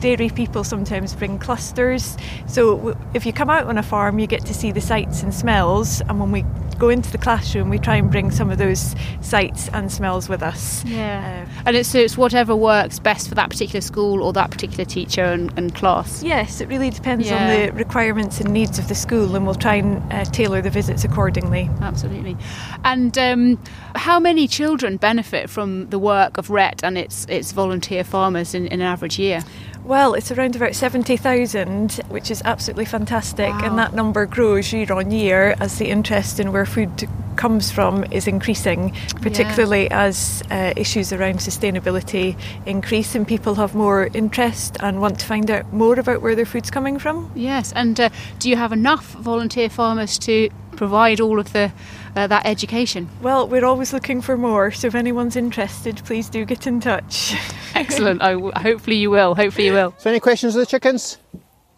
Dairy 0.00 0.28
people 0.28 0.62
sometimes 0.64 1.14
bring 1.14 1.38
clusters. 1.38 2.16
So 2.46 2.96
if 3.14 3.24
you 3.26 3.32
come 3.32 3.50
out 3.50 3.66
on 3.66 3.78
a 3.78 3.82
farm, 3.82 4.18
you 4.18 4.26
get 4.26 4.44
to 4.46 4.54
see 4.54 4.72
the 4.72 4.80
sights 4.80 5.22
and 5.22 5.34
smells, 5.34 6.00
and 6.02 6.20
when 6.20 6.32
we 6.32 6.44
go 6.78 6.90
into 6.90 7.10
the 7.10 7.16
classroom, 7.16 7.70
we 7.70 7.78
try 7.78 7.96
and 7.96 8.10
bring 8.10 8.30
some 8.30 8.50
of 8.50 8.58
those 8.58 8.94
sights 9.22 9.68
and 9.72 9.90
smells 9.90 10.28
with 10.28 10.42
us. 10.42 10.84
Yeah. 10.84 11.46
Uh, 11.48 11.62
and 11.64 11.74
it's, 11.76 11.88
so 11.88 11.98
it's 11.98 12.18
whatever 12.18 12.54
works 12.54 12.98
best 12.98 13.30
for 13.30 13.34
that 13.34 13.48
particular 13.48 13.80
school 13.80 14.22
or 14.22 14.30
that 14.34 14.50
particular 14.50 14.84
teacher 14.84 15.24
and, 15.24 15.50
and 15.56 15.74
class. 15.74 16.22
Yes, 16.22 16.60
it 16.60 16.68
really 16.68 16.90
depends 16.90 17.28
Yeah. 17.30 17.36
on 17.42 17.48
the 17.48 17.72
requirements 17.72 18.40
and 18.42 18.52
needs 18.52 18.78
of 18.78 18.88
the 18.88 18.94
school, 18.94 19.34
and 19.34 19.46
we'll 19.46 19.54
try 19.54 19.76
and 19.76 20.12
uh, 20.12 20.24
tailor 20.26 20.60
the 20.60 20.68
visits 20.68 21.02
accordingly. 21.02 21.70
Absolutely. 21.80 22.36
And 22.84 23.16
um, 23.16 23.58
how 23.94 24.20
many 24.20 24.46
children 24.46 24.98
benefit 24.98 25.48
from 25.48 25.88
the 25.88 25.98
work 25.98 26.36
of 26.36 26.50
RET 26.50 26.84
and 26.84 26.98
its 26.98 27.24
its 27.30 27.52
volunteer 27.52 28.04
farmers 28.04 28.54
in, 28.54 28.66
in 28.66 28.82
an 28.82 28.86
average 28.86 29.18
year? 29.18 29.42
Well, 29.86 30.14
it's 30.14 30.32
around 30.32 30.56
about 30.56 30.74
70,000, 30.74 32.00
which 32.08 32.28
is 32.32 32.42
absolutely 32.44 32.86
fantastic, 32.86 33.50
Wow. 33.50 33.60
and 33.62 33.78
that 33.78 33.94
number 33.94 34.26
grows 34.26 34.72
year 34.72 34.92
on 34.92 35.12
year 35.12 35.54
as 35.60 35.78
the 35.78 35.86
interest 35.90 36.40
in 36.40 36.50
where 36.50 36.66
food 36.66 37.08
comes 37.36 37.70
from 37.70 38.02
is 38.10 38.26
increasing, 38.26 38.96
particularly 39.22 39.88
as 39.92 40.42
uh, 40.50 40.72
issues 40.76 41.12
around 41.12 41.36
sustainability 41.38 42.36
increase 42.64 43.14
and 43.14 43.28
people 43.28 43.54
have 43.54 43.76
more 43.76 44.08
interest 44.12 44.76
and 44.80 45.00
want 45.00 45.20
to 45.20 45.26
find 45.26 45.48
out 45.52 45.72
more 45.72 45.96
about 46.00 46.20
where 46.20 46.34
their 46.34 46.46
food's 46.46 46.70
coming 46.70 46.98
from. 46.98 47.30
Yes. 47.36 47.72
And 47.76 48.00
uh, 48.00 48.08
do 48.40 48.50
you 48.50 48.56
have 48.56 48.72
enough 48.72 49.04
volunteer 49.12 49.68
farmers 49.68 50.18
to 50.20 50.48
provide 50.72 51.20
all 51.20 51.38
of 51.38 51.52
the 51.52 51.70
uh, 52.16 52.26
that 52.26 52.46
education? 52.46 53.08
Well, 53.22 53.46
we're 53.46 53.64
always 53.64 53.92
looking 53.92 54.20
for 54.22 54.36
more, 54.36 54.70
so 54.72 54.86
if 54.88 54.94
anyone's 54.94 55.36
interested, 55.36 55.96
please 56.04 56.28
do 56.28 56.44
get 56.44 56.66
in 56.66 56.80
touch. 56.80 57.34
Excellent. 57.74 58.22
I 58.22 58.32
w- 58.32 58.52
hopefully 58.56 58.96
you 58.96 59.10
will. 59.10 59.34
Hopefully 59.34 59.66
you 59.66 59.72
will. 59.74 59.94
So, 59.98 60.10
any 60.10 60.20
questions 60.20 60.56
of 60.56 60.60
the 60.60 60.66
chickens? 60.66 61.18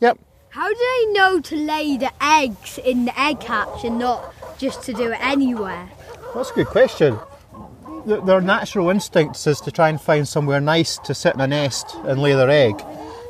Yep. 0.01 0.19
How 0.51 0.69
do 0.69 0.75
they 0.77 1.13
know 1.13 1.41
to 1.41 1.57
lay 1.57 1.97
the 1.99 2.11
eggs 2.23 2.79
in 2.79 3.05
the 3.05 3.21
egg 3.21 3.43
hatch 3.43 3.85
and 3.85 3.99
not 3.99 4.33
just 4.59 4.83
to 4.85 4.93
do 4.93 5.13
it 5.13 5.19
anywhere? 5.21 5.89
That's 6.35 6.51
a 6.51 6.55
good 6.55 6.67
question. 6.69 7.19
Th- 8.07 8.23
Their 8.23 8.41
natural 8.41 8.89
instincts 8.91 9.47
is 9.47 9.61
to 9.63 9.71
try 9.71 9.89
and 9.89 10.01
find 10.01 10.27
somewhere 10.27 10.61
nice 10.61 10.99
to 10.99 11.15
sit 11.15 11.35
in 11.35 11.41
a 11.41 11.47
nest 11.47 11.95
and 12.05 12.21
lay 12.23 12.33
their 12.35 12.49
egg. 12.51 12.81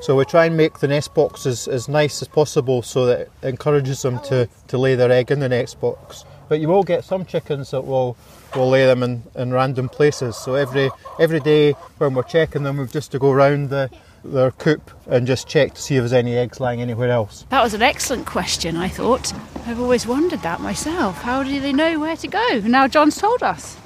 So 0.01 0.15
we 0.15 0.25
try 0.25 0.45
and 0.47 0.57
make 0.57 0.79
the 0.79 0.87
nest 0.89 1.13
box 1.15 1.45
as, 1.45 1.67
as 1.67 1.89
nice 1.89 2.23
as 2.23 2.29
possible 2.29 2.83
so 2.83 3.05
that 3.07 3.21
it 3.23 3.31
encourages 3.43 4.03
them 4.03 4.21
to, 4.27 4.49
to 4.69 4.79
lay 4.79 4.95
their 4.95 5.11
egg 5.11 5.31
in 5.33 5.41
the 5.41 5.49
nest 5.49 5.81
box. 5.81 6.25
But 6.49 6.61
you 6.61 6.69
will 6.69 6.83
get 6.83 7.05
some 7.05 7.25
chickens 7.25 7.71
that 7.71 7.83
will, 7.83 8.17
will 8.57 8.71
lay 8.71 8.87
them 8.87 9.03
in, 9.03 9.23
in 9.35 9.53
random 9.53 9.89
places. 9.89 10.37
So 10.37 10.55
every 10.55 10.91
every 11.19 11.41
day 11.41 11.73
when 11.99 12.15
we're 12.15 12.23
checking 12.23 12.63
them, 12.63 12.79
we've 12.79 12.91
just 12.91 13.13
to 13.13 13.19
go 13.19 13.33
round 13.33 13.71
the, 13.71 13.91
their 14.25 14.51
coop 14.53 14.91
and 15.07 15.27
just 15.27 15.47
check 15.47 15.75
to 15.75 15.81
see 15.81 15.97
if 15.97 16.03
there's 16.03 16.13
any 16.13 16.37
eggs 16.37 16.61
lying 16.61 16.81
anywhere 16.81 17.11
else. 17.11 17.45
That 17.51 17.63
was 17.63 17.75
an 17.75 17.83
excellent 17.83 18.27
question, 18.27 18.77
I 18.77 18.89
thought. 18.89 19.33
I've 19.67 19.81
always 19.81 20.07
wondered 20.07 20.43
that 20.43 20.61
myself. 20.61 21.23
How 21.23 21.43
do 21.43 21.61
they 21.61 21.73
know 21.73 21.99
where 22.01 22.17
to 22.17 22.29
go? 22.29 22.61
Now 22.65 22.89
John's 22.89 23.17
told 23.17 23.43
us. 23.43 23.77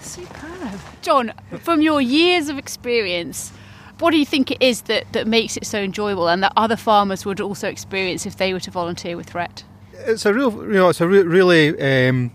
Superb. 0.00 0.80
John, 1.02 1.32
from 1.60 1.80
your 1.80 2.00
years 2.00 2.48
of 2.48 2.58
experience, 2.58 3.52
what 4.00 4.10
do 4.10 4.18
you 4.18 4.26
think 4.26 4.50
it 4.50 4.62
is 4.62 4.82
that, 4.82 5.12
that 5.12 5.26
makes 5.26 5.56
it 5.56 5.66
so 5.66 5.78
enjoyable 5.78 6.28
and 6.28 6.42
that 6.42 6.52
other 6.56 6.76
farmers 6.76 7.24
would 7.24 7.40
also 7.40 7.68
experience 7.68 8.26
if 8.26 8.36
they 8.36 8.52
were 8.52 8.60
to 8.60 8.70
volunteer 8.70 9.16
with 9.16 9.34
RET? 9.34 9.62
It's 10.06 10.26
a 10.26 10.34
real, 10.34 10.52
you 10.52 10.72
know, 10.72 10.88
it's 10.88 11.00
a 11.00 11.08
re- 11.08 11.22
really, 11.22 11.68
um, 11.80 12.32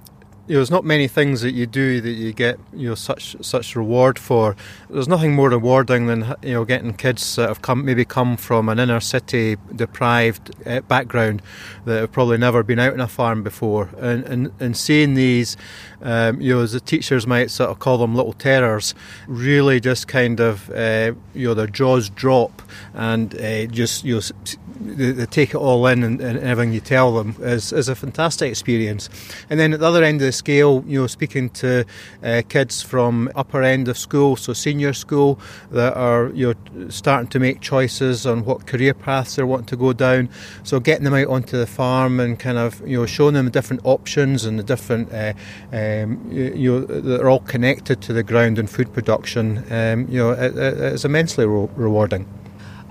you 0.48 0.54
know, 0.54 0.60
there's 0.60 0.70
not 0.70 0.86
many 0.86 1.08
things 1.08 1.42
that 1.42 1.54
you 1.54 1.66
do 1.66 2.00
that 2.02 2.12
you 2.12 2.32
get, 2.32 2.60
you 2.72 2.90
know, 2.90 2.96
such 2.96 3.36
such 3.42 3.76
reward 3.76 4.20
for. 4.20 4.56
There's 4.92 5.08
nothing 5.08 5.34
more 5.34 5.50
rewarding 5.50 6.06
than 6.06 6.36
you 6.44 6.54
know 6.54 6.66
getting 6.66 6.94
kids 6.94 7.36
that 7.38 7.48
have 7.50 7.64
come 7.64 7.84
maybe 7.84 8.06
come 8.06 8.38
from 8.38 8.70
an 8.70 8.78
inner 8.78 9.00
city 9.00 9.58
deprived 9.76 10.52
uh, 10.68 10.82
background 10.82 11.42
that 11.86 12.00
have 12.00 12.12
probably 12.12 12.38
never 12.38 12.62
been 12.62 12.78
out 12.78 12.94
on 12.94 13.00
a 13.00 13.08
farm 13.08 13.42
before, 13.42 13.90
and 13.98 14.24
and, 14.26 14.52
and 14.60 14.78
seeing 14.78 15.16
these, 15.16 15.58
um, 16.04 16.40
you 16.40 16.54
know, 16.54 16.62
as 16.62 16.74
the 16.74 16.80
teachers 16.80 17.26
might 17.26 17.50
sort 17.50 17.72
of 17.72 17.80
call 17.80 17.98
them 17.98 18.14
little 18.14 18.34
terrors, 18.34 18.94
really 19.26 19.80
just 19.80 20.08
kind 20.08 20.40
of, 20.40 20.70
uh, 20.70 21.14
you 21.34 21.48
know, 21.48 21.54
their 21.56 21.66
jaws 21.66 22.08
drop 22.08 22.62
and 22.94 23.34
uh, 23.42 23.66
just 23.66 24.04
you 24.04 24.16
know. 24.16 24.22
They, 24.80 25.12
they 25.12 25.26
take 25.26 25.50
it 25.50 25.58
all 25.58 25.86
in 25.88 26.04
and, 26.04 26.22
and, 26.22 26.40
everything 26.40 26.74
you 26.74 26.80
tell 26.80 27.16
them 27.16 27.36
is, 27.40 27.74
is 27.74 27.90
a 27.90 27.96
fantastic 27.96 28.50
experience. 28.50 29.10
And 29.50 29.60
then 29.60 29.74
at 29.74 29.80
the 29.80 29.86
other 29.86 30.04
end 30.04 30.22
of 30.22 30.26
the 30.26 30.32
scale, 30.32 30.84
you 30.88 31.02
know, 31.02 31.08
speaking 31.08 31.50
to 31.52 31.86
uh, 32.24 32.42
kids 32.48 32.82
from 32.82 33.30
upper 33.36 33.64
end 33.64 33.88
of 33.88 33.98
school, 33.98 34.36
so 34.36 34.54
senior 34.54 34.94
school, 34.94 35.40
that 35.72 35.96
are 35.96 36.30
you 36.34 36.54
know 36.76 36.90
starting 36.90 37.28
to 37.30 37.40
make 37.40 37.62
choices 37.62 38.26
on 38.26 38.46
what 38.46 38.68
career 38.68 38.94
paths 38.94 39.36
they 39.36 39.44
want 39.44 39.68
to 39.70 39.76
go 39.76 39.94
down. 39.94 40.30
So 40.64 40.80
getting 40.80 41.04
them 41.04 41.14
out 41.14 41.28
onto 41.28 41.58
the 41.58 41.68
farm 41.68 42.20
and 42.20 42.40
kind 42.40 42.58
of 42.58 42.86
you 42.88 42.98
know 42.98 43.06
showing 43.06 43.34
them 43.34 43.46
the 43.46 43.52
different 43.52 43.82
options 43.86 44.46
and 44.46 44.60
the 44.60 44.64
different 44.64 45.12
uh, 45.14 45.34
um, 45.72 46.32
you, 46.32 46.72
know 46.72 46.86
that 46.86 47.22
are 47.22 47.30
all 47.30 47.40
connected 47.40 48.02
to 48.02 48.14
the 48.14 48.24
ground 48.24 48.60
and 48.60 48.70
food 48.70 48.94
production. 48.94 49.64
Um, 49.72 50.08
you 50.10 50.20
know, 50.20 50.32
it, 50.32 50.56
it's 50.58 51.06
immensely 51.06 51.46
re- 51.46 51.70
rewarding. 51.76 52.28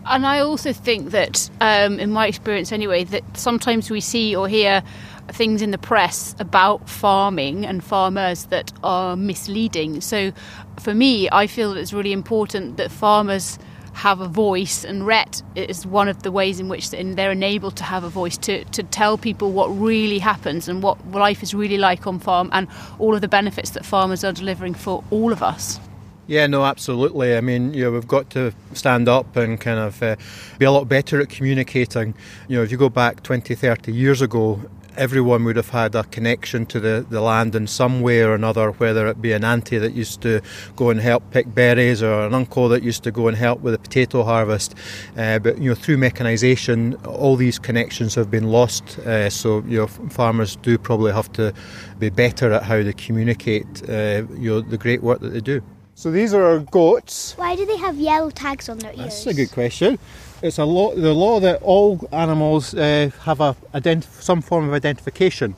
And 0.07 0.27
I 0.27 0.41
also 0.41 0.73
think 0.73 1.11
that, 1.11 1.49
um, 1.61 1.99
in 1.99 2.11
my 2.11 2.27
experience 2.27 2.73
anyway, 2.73 3.05
that 3.05 3.23
sometimes 3.37 3.91
we 3.91 4.01
see 4.01 4.37
or 4.37 4.49
hear 4.49 4.83
things 5.29 5.63
in 5.63 5.71
the 5.71 5.79
press 5.79 6.35
about 6.39 6.89
farming 6.89 7.65
and 7.65 7.83
farmers 7.83 8.45
that 8.47 8.73
are 8.83 9.17
misleading. 9.17 10.03
So, 10.03 10.33
for 10.79 10.95
me, 10.95 11.29
I 11.33 11.47
feel 11.47 11.77
it's 11.77 11.95
really 11.95 12.13
important 12.13 12.77
that 12.77 12.91
farmers 12.91 13.59
have 13.95 14.21
a 14.21 14.27
voice, 14.27 14.85
and 14.85 15.07
RET 15.07 15.43
is 15.55 15.87
one 15.87 16.09
of 16.09 16.25
the 16.25 16.33
ways 16.33 16.59
in 16.59 16.69
which 16.69 16.91
they're 16.91 17.31
enabled 17.31 17.77
to 17.77 17.85
have 17.85 18.03
a 18.03 18.09
voice 18.09 18.37
to, 18.39 18.65
to 18.65 18.83
tell 18.83 19.17
people 19.17 19.53
what 19.53 19.69
really 19.69 20.19
happens 20.19 20.69
and 20.69 20.83
what 20.83 20.99
life 21.13 21.43
is 21.43 21.55
really 21.55 21.79
like 21.79 22.07
on 22.07 22.19
farm 22.19 22.51
and 22.53 22.67
all 22.99 23.15
of 23.15 23.21
the 23.21 23.29
benefits 23.29 23.71
that 23.71 23.85
farmers 23.87 24.25
are 24.25 24.33
delivering 24.33 24.75
for 24.75 25.03
all 25.11 25.33
of 25.33 25.43
us. 25.45 25.79
Yeah, 26.27 26.47
no, 26.47 26.65
absolutely. 26.65 27.37
I 27.37 27.43
mean, 27.43 27.75
you 27.75 27.85
know, 27.85 27.93
we've 27.93 28.09
got 28.09 28.31
to 28.31 28.53
stand 28.73 29.09
up 29.09 29.37
and 29.37 29.61
kind 29.61 29.79
of 29.79 30.03
uh, 30.03 30.17
be 30.59 30.65
a 30.65 30.71
lot 30.71 30.89
better 30.89 31.21
at 31.21 31.29
communicating. 31.29 32.15
You 32.49 32.57
know, 32.57 32.63
if 32.63 32.71
you 32.71 32.79
go 32.79 32.89
back 32.89 33.23
20, 33.23 33.55
30 33.55 33.93
years 33.93 34.23
ago, 34.23 34.63
everyone 34.97 35.45
would 35.45 35.57
have 35.57 35.69
had 35.69 35.95
a 35.95 36.05
connection 36.05 36.65
to 36.65 36.81
the, 36.81 37.05
the 37.11 37.21
land 37.21 37.55
in 37.55 37.67
some 37.67 38.01
way 38.01 38.23
or 38.23 38.33
another, 38.33 38.71
whether 38.73 39.07
it 39.07 39.21
be 39.21 39.33
an 39.33 39.45
auntie 39.45 39.77
that 39.77 39.93
used 39.93 40.23
to 40.23 40.41
go 40.77 40.89
and 40.89 41.01
help 41.01 41.31
pick 41.31 41.53
berries 41.55 42.03
or 42.03 42.27
an 42.27 42.33
uncle 42.33 42.71
that 42.71 42.83
used 42.83 43.03
to 43.05 43.11
go 43.11 43.29
and 43.29 43.37
help 43.37 43.61
with 43.61 43.75
the 43.75 43.79
potato 43.79 44.23
harvest. 44.23 44.75
Uh, 45.19 45.39
but 45.39 45.59
you 45.59 45.69
know, 45.69 45.75
through 45.75 45.99
mechanisation, 45.99 47.05
all 47.07 47.37
these 47.37 47.59
connections 47.59 48.15
have 48.15 48.31
been 48.31 48.51
lost. 48.51 48.99
Uh, 49.01 49.29
so 49.29 49.63
you 49.67 49.77
know, 49.79 49.87
farmers 49.87 50.57
do 50.57 50.79
probably 50.79 51.13
have 51.13 51.31
to 51.33 51.53
be 51.99 52.09
better 52.09 52.51
at 52.53 52.63
how 52.63 52.83
they 52.83 52.95
communicate. 52.95 53.67
Uh, 53.87 54.23
you 54.39 54.49
know, 54.49 54.61
the 54.63 54.79
great 54.79 55.03
work 55.03 55.21
that 55.21 55.31
they 55.31 55.41
do. 55.41 55.63
So 55.97 56.11
these 56.11 56.35
are 56.35 56.43
our 56.43 56.59
goats. 56.59 57.35
Why 57.37 57.55
do 57.55 57.65
they 57.65 57.77
have 57.77 57.97
yellow 57.97 58.31
tags 58.31 58.69
on 58.69 58.79
their 58.79 58.93
ears? 58.93 59.25
That's 59.25 59.27
a 59.27 59.35
good 59.35 59.53
question. 59.53 59.99
It's 60.43 60.59
a 60.59 60.65
law, 60.65 60.95
the 60.95 61.15
law 61.15 61.41
that 61.41 61.63
all 61.63 62.07
animals 62.13 62.75
uh, 62.75 63.11
have 63.23 63.41
a 63.41 63.57
identi- 63.73 64.23
some 64.23 64.43
form 64.43 64.69
of 64.69 64.75
identification. 64.75 65.55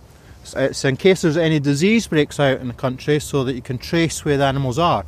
It's 0.55 0.85
in 0.85 0.97
case 0.97 1.23
there's 1.23 1.37
any 1.37 1.59
disease 1.59 2.07
breaks 2.07 2.39
out 2.39 2.61
in 2.61 2.69
the 2.69 2.75
country, 2.75 3.19
so 3.19 3.43
that 3.45 3.55
you 3.55 3.63
can 3.63 3.79
trace 3.79 4.25
where 4.25 4.37
the 4.37 4.45
animals 4.45 4.79
are. 4.79 5.05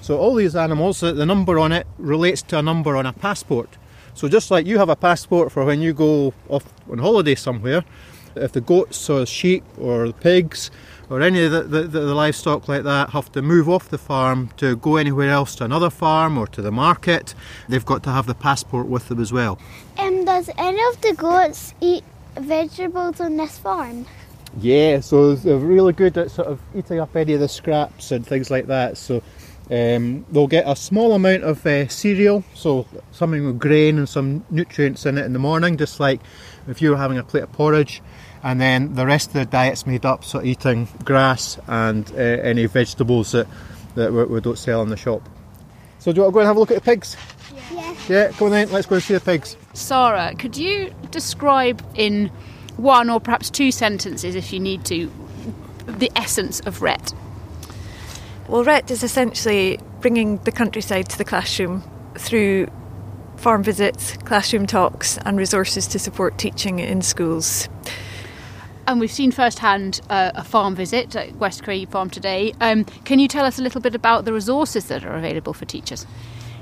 So 0.00 0.18
all 0.18 0.34
these 0.34 0.56
animals, 0.56 1.00
the 1.00 1.24
number 1.24 1.58
on 1.58 1.70
it 1.70 1.86
relates 1.98 2.42
to 2.42 2.58
a 2.58 2.62
number 2.62 2.96
on 2.96 3.06
a 3.06 3.12
passport. 3.12 3.68
So 4.14 4.28
just 4.28 4.50
like 4.50 4.66
you 4.66 4.78
have 4.78 4.88
a 4.88 4.96
passport 4.96 5.52
for 5.52 5.64
when 5.64 5.80
you 5.80 5.92
go 5.92 6.34
off 6.48 6.64
on 6.90 6.98
holiday 6.98 7.36
somewhere, 7.36 7.84
if 8.34 8.52
the 8.52 8.60
goats 8.60 9.08
or 9.08 9.24
sheep 9.26 9.62
or 9.78 10.08
the 10.08 10.14
pigs 10.14 10.70
or 11.12 11.20
any 11.20 11.44
of 11.44 11.52
the, 11.52 11.62
the, 11.64 11.82
the, 11.82 12.14
livestock 12.14 12.68
like 12.68 12.84
that 12.84 13.10
have 13.10 13.30
to 13.30 13.42
move 13.42 13.68
off 13.68 13.90
the 13.90 13.98
farm 13.98 14.48
to 14.56 14.76
go 14.76 14.96
anywhere 14.96 15.28
else 15.28 15.54
to 15.54 15.62
another 15.62 15.90
farm 15.90 16.38
or 16.38 16.46
to 16.46 16.62
the 16.62 16.72
market, 16.72 17.34
they've 17.68 17.84
got 17.84 18.02
to 18.02 18.10
have 18.10 18.26
the 18.26 18.34
passport 18.34 18.86
with 18.86 19.08
them 19.08 19.20
as 19.20 19.30
well. 19.30 19.58
And 19.98 20.24
does 20.24 20.48
any 20.56 20.82
of 20.88 20.98
the 21.02 21.12
goats 21.12 21.74
eat 21.82 22.02
vegetables 22.36 23.20
on 23.20 23.36
this 23.36 23.58
farm? 23.58 24.06
Yeah, 24.58 25.00
so 25.00 25.34
they're 25.34 25.58
really 25.58 25.92
good 25.92 26.16
at 26.16 26.30
sort 26.30 26.48
of 26.48 26.58
eating 26.74 26.98
up 26.98 27.14
any 27.14 27.34
of 27.34 27.40
the 27.40 27.48
scraps 27.48 28.10
and 28.10 28.26
things 28.26 28.50
like 28.50 28.66
that. 28.68 28.96
So 28.96 29.22
um, 29.70 30.24
they'll 30.30 30.46
get 30.46 30.66
a 30.66 30.74
small 30.74 31.12
amount 31.12 31.44
of 31.44 31.66
uh, 31.66 31.88
cereal, 31.88 32.42
so 32.54 32.86
something 33.10 33.44
with 33.44 33.58
grain 33.58 33.98
and 33.98 34.08
some 34.08 34.46
nutrients 34.48 35.04
in 35.04 35.18
it 35.18 35.26
in 35.26 35.34
the 35.34 35.38
morning, 35.38 35.76
just 35.76 36.00
like 36.00 36.22
if 36.68 36.80
you 36.80 36.88
were 36.88 36.96
having 36.96 37.18
a 37.18 37.22
plate 37.22 37.42
of 37.42 37.52
porridge 37.52 38.00
and 38.42 38.60
then 38.60 38.94
the 38.94 39.06
rest 39.06 39.28
of 39.28 39.34
the 39.34 39.46
diet's 39.46 39.86
made 39.86 40.04
up 40.04 40.24
so 40.24 40.42
eating 40.42 40.88
grass 41.04 41.58
and 41.68 42.10
uh, 42.12 42.16
any 42.16 42.66
vegetables 42.66 43.32
that, 43.32 43.46
that 43.94 44.12
we, 44.12 44.24
we, 44.24 44.40
don't 44.40 44.58
sell 44.58 44.82
in 44.82 44.88
the 44.88 44.96
shop. 44.96 45.28
So 45.98 46.12
do 46.12 46.16
you 46.16 46.22
want 46.22 46.32
to 46.32 46.34
go 46.34 46.40
and 46.40 46.46
have 46.48 46.56
a 46.56 46.60
look 46.60 46.70
at 46.70 46.74
the 46.74 46.80
pigs? 46.80 47.16
Yeah. 47.72 47.94
Yeah, 48.08 48.32
come 48.32 48.46
on 48.46 48.52
then, 48.52 48.72
let's 48.72 48.86
go 48.86 48.96
and 48.96 49.04
see 49.04 49.14
the 49.14 49.20
pigs. 49.20 49.56
Sarah, 49.74 50.34
could 50.36 50.56
you 50.56 50.92
describe 51.10 51.84
in 51.94 52.28
one 52.76 53.10
or 53.10 53.20
perhaps 53.20 53.50
two 53.50 53.70
sentences, 53.70 54.34
if 54.34 54.52
you 54.52 54.58
need 54.58 54.84
to, 54.86 55.10
the 55.86 56.10
essence 56.16 56.60
of 56.60 56.82
RET? 56.82 57.14
Well, 58.48 58.64
RET 58.64 58.90
is 58.90 59.04
essentially 59.04 59.78
bringing 60.00 60.38
the 60.38 60.52
countryside 60.52 61.08
to 61.10 61.18
the 61.18 61.24
classroom 61.24 61.82
through 62.16 62.66
farm 63.36 63.62
visits, 63.62 64.16
classroom 64.18 64.66
talks, 64.66 65.16
and 65.18 65.38
resources 65.38 65.86
to 65.88 65.98
support 65.98 66.38
teaching 66.38 66.80
in 66.80 67.02
schools 67.02 67.68
and 68.92 69.00
we've 69.00 69.10
seen 69.10 69.32
firsthand 69.32 70.00
uh, 70.10 70.32
a 70.34 70.44
farm 70.44 70.76
visit 70.76 71.16
at 71.16 71.34
West 71.36 71.64
Craigie 71.64 71.86
Farm 71.86 72.10
today. 72.10 72.52
Um, 72.60 72.84
can 73.04 73.18
you 73.18 73.26
tell 73.26 73.46
us 73.46 73.58
a 73.58 73.62
little 73.62 73.80
bit 73.80 73.94
about 73.94 74.26
the 74.26 74.32
resources 74.32 74.86
that 74.86 75.02
are 75.04 75.16
available 75.16 75.54
for 75.54 75.64
teachers? 75.64 76.06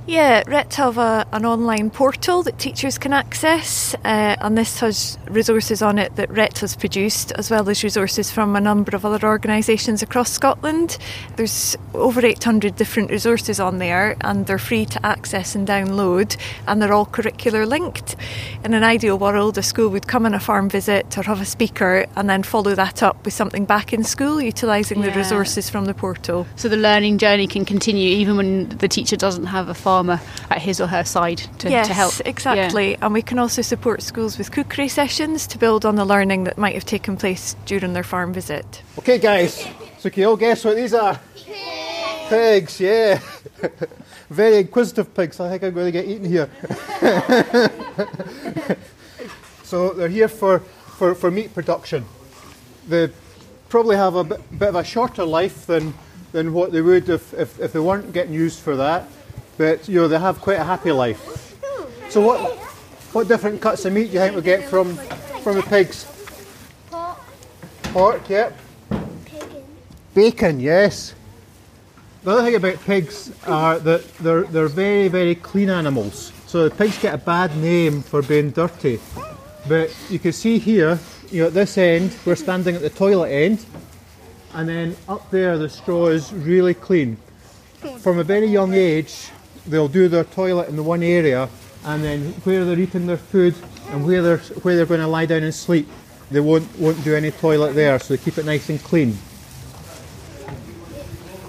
Yeah, 0.07 0.43
RET 0.47 0.75
have 0.75 0.97
a, 0.97 1.27
an 1.31 1.45
online 1.45 1.91
portal 1.91 2.43
that 2.45 2.59
teachers 2.59 2.97
can 2.97 3.13
access, 3.13 3.95
uh, 3.97 4.35
and 4.41 4.57
this 4.57 4.81
has 4.81 5.19
resources 5.29 5.83
on 5.83 5.99
it 5.99 6.17
that 6.17 6.31
RET 6.31 6.59
has 6.61 6.75
produced, 6.75 7.33
as 7.33 7.51
well 7.51 7.69
as 7.69 7.85
resources 7.85 8.31
from 8.31 8.57
a 8.57 8.61
number 8.61 8.97
of 8.97 9.05
other 9.05 9.25
organisations 9.27 10.03
across 10.03 10.33
Scotland. 10.33 10.97
There's 11.37 11.77
over 11.95 12.25
800 12.25 12.77
different 12.77 13.11
resources 13.11 13.61
on 13.61 13.79
there, 13.79 14.17
and 14.23 14.47
they're 14.47 14.59
free 14.59 14.87
to 14.87 15.07
access 15.07 15.55
and 15.55 15.69
download, 15.69 16.37
and 16.67 16.81
they're 16.81 16.95
all 16.95 17.07
curricular 17.07 17.67
linked. 17.67 18.17
In 18.65 18.73
an 18.73 18.83
ideal 18.83 19.19
world, 19.19 19.59
a 19.59 19.63
school 19.63 19.91
would 19.91 20.09
come 20.09 20.25
on 20.25 20.35
a 20.35 20.41
farm 20.41 20.71
visit 20.71 21.19
or 21.19 21.23
have 21.25 21.43
a 21.43 21.47
speaker, 21.47 22.07
and 22.17 22.29
then 22.29 22.43
follow 22.43 22.75
that 22.75 23.03
up 23.03 23.23
with 23.25 23.35
something 23.35 23.67
back 23.67 23.93
in 23.93 24.03
school, 24.03 24.41
utilising 24.41 25.03
yeah. 25.03 25.11
the 25.11 25.17
resources 25.17 25.69
from 25.69 25.85
the 25.85 25.95
portal. 25.95 26.47
So 26.57 26.69
the 26.69 26.79
learning 26.79 27.19
journey 27.19 27.47
can 27.47 27.67
continue 27.67 28.09
even 28.17 28.39
when 28.39 28.71
the 28.71 28.89
teacher 28.89 29.17
doesn't 29.17 29.47
have 29.47 29.69
a 29.69 29.75
farm 29.75 29.89
farmer 29.90 30.20
at 30.50 30.62
his 30.62 30.81
or 30.81 30.87
her 30.87 31.05
side 31.05 31.38
to, 31.59 31.68
yes, 31.68 31.88
to 31.88 31.94
help. 31.94 32.14
exactly. 32.24 32.92
Yeah. 32.92 32.98
And 33.03 33.12
we 33.12 33.22
can 33.22 33.40
also 33.40 33.61
support 33.61 34.03
schools 34.03 34.38
with 34.38 34.53
cookery 34.53 34.87
sessions 34.87 35.48
to 35.48 35.59
build 35.59 35.85
on 35.85 35.96
the 35.96 36.05
learning 36.05 36.44
that 36.44 36.57
might 36.57 36.74
have 36.74 36.85
taken 36.85 37.16
place 37.16 37.57
during 37.66 37.92
their 37.92 38.05
farm 38.05 38.33
visit. 38.33 38.83
Okay, 39.00 39.18
guys, 39.18 39.66
so 39.98 40.09
can 40.09 40.20
you 40.22 40.29
all 40.29 40.37
guess 40.37 40.64
what 40.64 40.76
these 40.76 40.94
are? 40.94 41.18
Pigs, 41.35 42.29
pigs 42.29 42.81
yeah. 42.81 43.20
Very 44.31 44.59
inquisitive 44.59 45.12
pigs. 45.12 45.40
I 45.40 45.48
think 45.50 45.64
I'm 45.64 45.74
going 45.74 45.87
to 45.87 45.98
get 45.98 46.07
eaten 46.07 46.29
here. 46.37 46.48
so 49.64 49.90
they're 49.90 50.09
here 50.09 50.29
for, 50.29 50.61
for, 50.98 51.16
for 51.16 51.33
meat 51.33 51.53
production. 51.53 52.05
They 52.87 53.11
probably 53.68 53.96
have 53.96 54.14
a 54.14 54.22
bit, 54.22 54.40
bit 54.57 54.68
of 54.68 54.76
a 54.76 54.85
shorter 54.85 55.24
life 55.24 55.66
than, 55.66 55.94
than 56.31 56.53
what 56.53 56.70
they 56.70 56.81
would 56.81 57.09
if, 57.09 57.35
if, 57.35 57.59
if 57.59 57.72
they 57.72 57.81
weren't 57.81 58.12
getting 58.12 58.33
used 58.33 58.61
for 58.61 58.76
that 58.76 59.09
but 59.61 59.87
you 59.90 60.01
know 60.01 60.09
they 60.09 60.18
have 60.18 60.40
quite 60.40 60.59
a 60.59 60.64
happy 60.64 60.90
life. 60.90 61.20
So 62.09 62.23
what 62.23 62.40
what 63.12 63.29
different 63.29 63.61
cuts 63.61 63.85
of 63.85 63.92
meat 63.92 64.07
do 64.07 64.14
you 64.14 64.20
think 64.20 64.35
we 64.35 64.40
get 64.40 64.64
from 64.70 64.96
from 65.44 65.57
the 65.57 65.62
pigs? 65.62 66.07
Pork. 66.90 67.18
Pork, 67.92 68.29
yep. 68.31 68.57
Bacon. 68.88 69.64
Bacon, 70.14 70.61
yes. 70.61 71.14
The 72.23 72.31
other 72.31 72.42
thing 72.42 72.55
about 72.55 72.81
pigs 72.87 73.33
are 73.46 73.79
that 73.81 74.03
they're 74.25 74.44
they're 74.44 74.68
very 74.68 75.09
very 75.09 75.35
clean 75.35 75.68
animals. 75.68 76.33
So 76.46 76.66
the 76.66 76.75
pigs 76.75 76.96
get 76.96 77.12
a 77.12 77.18
bad 77.18 77.55
name 77.59 78.01
for 78.01 78.23
being 78.23 78.53
dirty, 78.53 78.99
but 79.68 79.94
you 80.09 80.18
can 80.18 80.33
see 80.33 80.59
here, 80.59 80.99
you 81.31 81.42
know, 81.42 81.49
at 81.49 81.53
this 81.53 81.77
end 81.77 82.16
we're 82.25 82.35
standing 82.35 82.77
at 82.77 82.81
the 82.81 82.88
toilet 82.88 83.29
end, 83.29 83.66
and 84.55 84.66
then 84.66 84.96
up 85.07 85.31
there 85.31 85.59
the 85.59 85.68
straw 85.68 86.07
is 86.07 86.33
really 86.33 86.73
clean. 86.73 87.18
From 88.01 88.18
a 88.18 88.25
very 88.25 88.46
young 88.46 88.73
age, 88.73 89.31
they'll 89.66 89.88
do 89.88 90.09
their 90.09 90.25
toilet 90.25 90.68
in 90.68 90.77
the 90.77 90.83
one 90.83 91.03
area 91.03 91.49
and 91.85 92.05
then 92.05 92.33
where 92.44 92.64
they're 92.64 92.79
eating 92.79 93.07
their 93.07 93.16
food 93.16 93.55
and 93.90 94.07
where 94.07 94.23
they're 94.23 94.38
where 94.38 94.77
they're 94.77 94.87
going 94.87 95.01
to 95.01 95.07
lie 95.07 95.27
down 95.27 95.42
and 95.42 95.55
sleep, 95.55 95.88
they 96.31 96.40
won't 96.40 96.66
won't 96.79 97.03
do 97.05 97.14
any 97.14 97.31
toilet 97.31 97.73
there, 97.75 97.99
so 97.99 98.14
they 98.14 98.23
keep 98.23 98.38
it 98.38 98.44
nice 98.44 98.68
and 98.68 98.83
clean. 98.83 99.16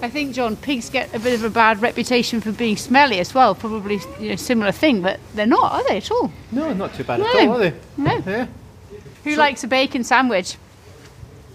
I 0.02 0.10
think 0.10 0.34
John 0.34 0.56
pigs 0.56 0.90
get 0.90 1.14
a 1.14 1.20
bit 1.20 1.34
of 1.34 1.44
a 1.44 1.50
bad 1.50 1.80
reputation 1.80 2.40
for 2.40 2.50
being 2.50 2.76
smelly 2.76 3.20
as 3.20 3.34
well. 3.34 3.54
Probably 3.54 4.00
you 4.18 4.30
know, 4.30 4.36
similar 4.36 4.72
thing, 4.72 5.00
but 5.00 5.20
they're 5.34 5.46
not, 5.46 5.72
are 5.72 5.84
they 5.88 5.98
at 5.98 6.10
all? 6.10 6.32
No, 6.50 6.72
not 6.72 6.92
too 6.94 7.04
bad 7.04 7.20
no. 7.20 7.26
at 7.26 7.36
all, 7.46 7.54
are 7.54 7.58
they? 7.58 7.74
No. 7.96 8.22
Yeah. 8.26 8.46
Who 9.22 9.34
so, 9.34 9.38
likes 9.38 9.62
a 9.62 9.68
bacon 9.68 10.02
sandwich? 10.02 10.56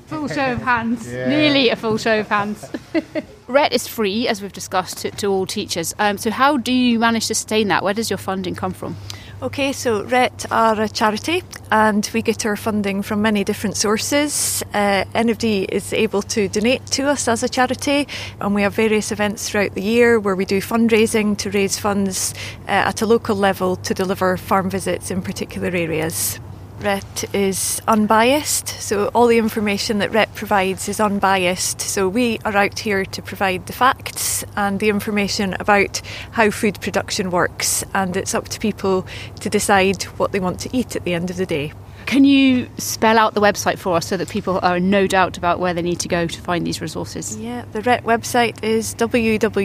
Full 0.07 0.27
show 0.29 0.53
of 0.53 0.61
hands. 0.61 1.11
Yeah. 1.11 1.27
Nearly 1.27 1.69
a 1.69 1.75
full 1.75 1.97
show 1.97 2.19
of 2.21 2.27
hands. 2.27 2.65
RET 3.47 3.73
is 3.73 3.87
free, 3.87 4.27
as 4.27 4.41
we've 4.41 4.53
discussed, 4.53 4.99
to, 4.99 5.11
to 5.11 5.27
all 5.27 5.45
teachers. 5.45 5.93
Um, 5.99 6.17
so, 6.17 6.31
how 6.31 6.57
do 6.57 6.71
you 6.71 6.99
manage 6.99 7.27
to 7.27 7.35
sustain 7.35 7.67
that? 7.67 7.83
Where 7.83 7.93
does 7.93 8.09
your 8.09 8.17
funding 8.17 8.55
come 8.55 8.73
from? 8.73 8.95
Okay, 9.41 9.71
so 9.71 10.03
RET 10.03 10.45
are 10.49 10.81
a 10.81 10.89
charity 10.89 11.43
and 11.71 12.09
we 12.13 12.21
get 12.21 12.45
our 12.45 12.55
funding 12.55 13.01
from 13.01 13.21
many 13.21 13.43
different 13.43 13.77
sources. 13.77 14.63
Uh, 14.73 15.05
anybody 15.13 15.63
is 15.63 15.93
able 15.93 16.21
to 16.23 16.47
donate 16.47 16.85
to 16.87 17.07
us 17.07 17.27
as 17.27 17.43
a 17.43 17.49
charity, 17.49 18.07
and 18.41 18.55
we 18.55 18.63
have 18.63 18.73
various 18.73 19.11
events 19.11 19.49
throughout 19.49 19.75
the 19.75 19.81
year 19.83 20.19
where 20.19 20.35
we 20.35 20.45
do 20.45 20.59
fundraising 20.59 21.37
to 21.37 21.51
raise 21.51 21.77
funds 21.77 22.33
uh, 22.67 22.89
at 22.89 23.01
a 23.01 23.05
local 23.05 23.35
level 23.35 23.75
to 23.75 23.93
deliver 23.93 24.37
farm 24.37 24.69
visits 24.69 25.11
in 25.11 25.21
particular 25.21 25.67
areas. 25.67 26.39
RET 26.79 27.25
is 27.33 27.81
unbiased, 27.87 28.67
so 28.67 29.07
all 29.07 29.27
the 29.27 29.39
information 29.39 29.97
that 29.97 30.11
RET 30.11 30.33
provides 30.35 30.87
is 30.87 30.99
unbiased. 30.99 31.81
So 31.81 32.07
we 32.07 32.37
are 32.45 32.55
out 32.55 32.77
here 32.77 33.03
to 33.03 33.21
provide 33.21 33.65
the 33.65 33.73
facts 33.73 34.43
and 34.55 34.79
the 34.79 34.89
information 34.89 35.55
about 35.59 36.01
how 36.31 36.51
food 36.51 36.79
production 36.79 37.31
works, 37.31 37.83
and 37.95 38.15
it's 38.15 38.35
up 38.35 38.47
to 38.49 38.59
people 38.59 39.07
to 39.39 39.49
decide 39.49 40.03
what 40.03 40.31
they 40.31 40.39
want 40.39 40.59
to 40.61 40.69
eat 40.71 40.95
at 40.95 41.03
the 41.03 41.15
end 41.15 41.31
of 41.31 41.37
the 41.37 41.47
day. 41.47 41.73
Can 42.05 42.23
you 42.23 42.69
spell 42.77 43.17
out 43.17 43.33
the 43.33 43.41
website 43.41 43.79
for 43.79 43.97
us 43.97 44.05
so 44.07 44.15
that 44.15 44.29
people 44.29 44.59
are 44.61 44.77
in 44.77 44.89
no 44.89 45.07
doubt 45.07 45.37
about 45.37 45.59
where 45.59 45.73
they 45.73 45.81
need 45.81 45.99
to 46.01 46.07
go 46.07 46.25
to 46.27 46.41
find 46.41 46.65
these 46.65 46.79
resources? 46.79 47.35
Yeah, 47.37 47.65
the 47.73 47.81
RET 47.81 48.03
website 48.03 48.63
is 48.63 48.95
www.ret.org.uk. 48.95 49.57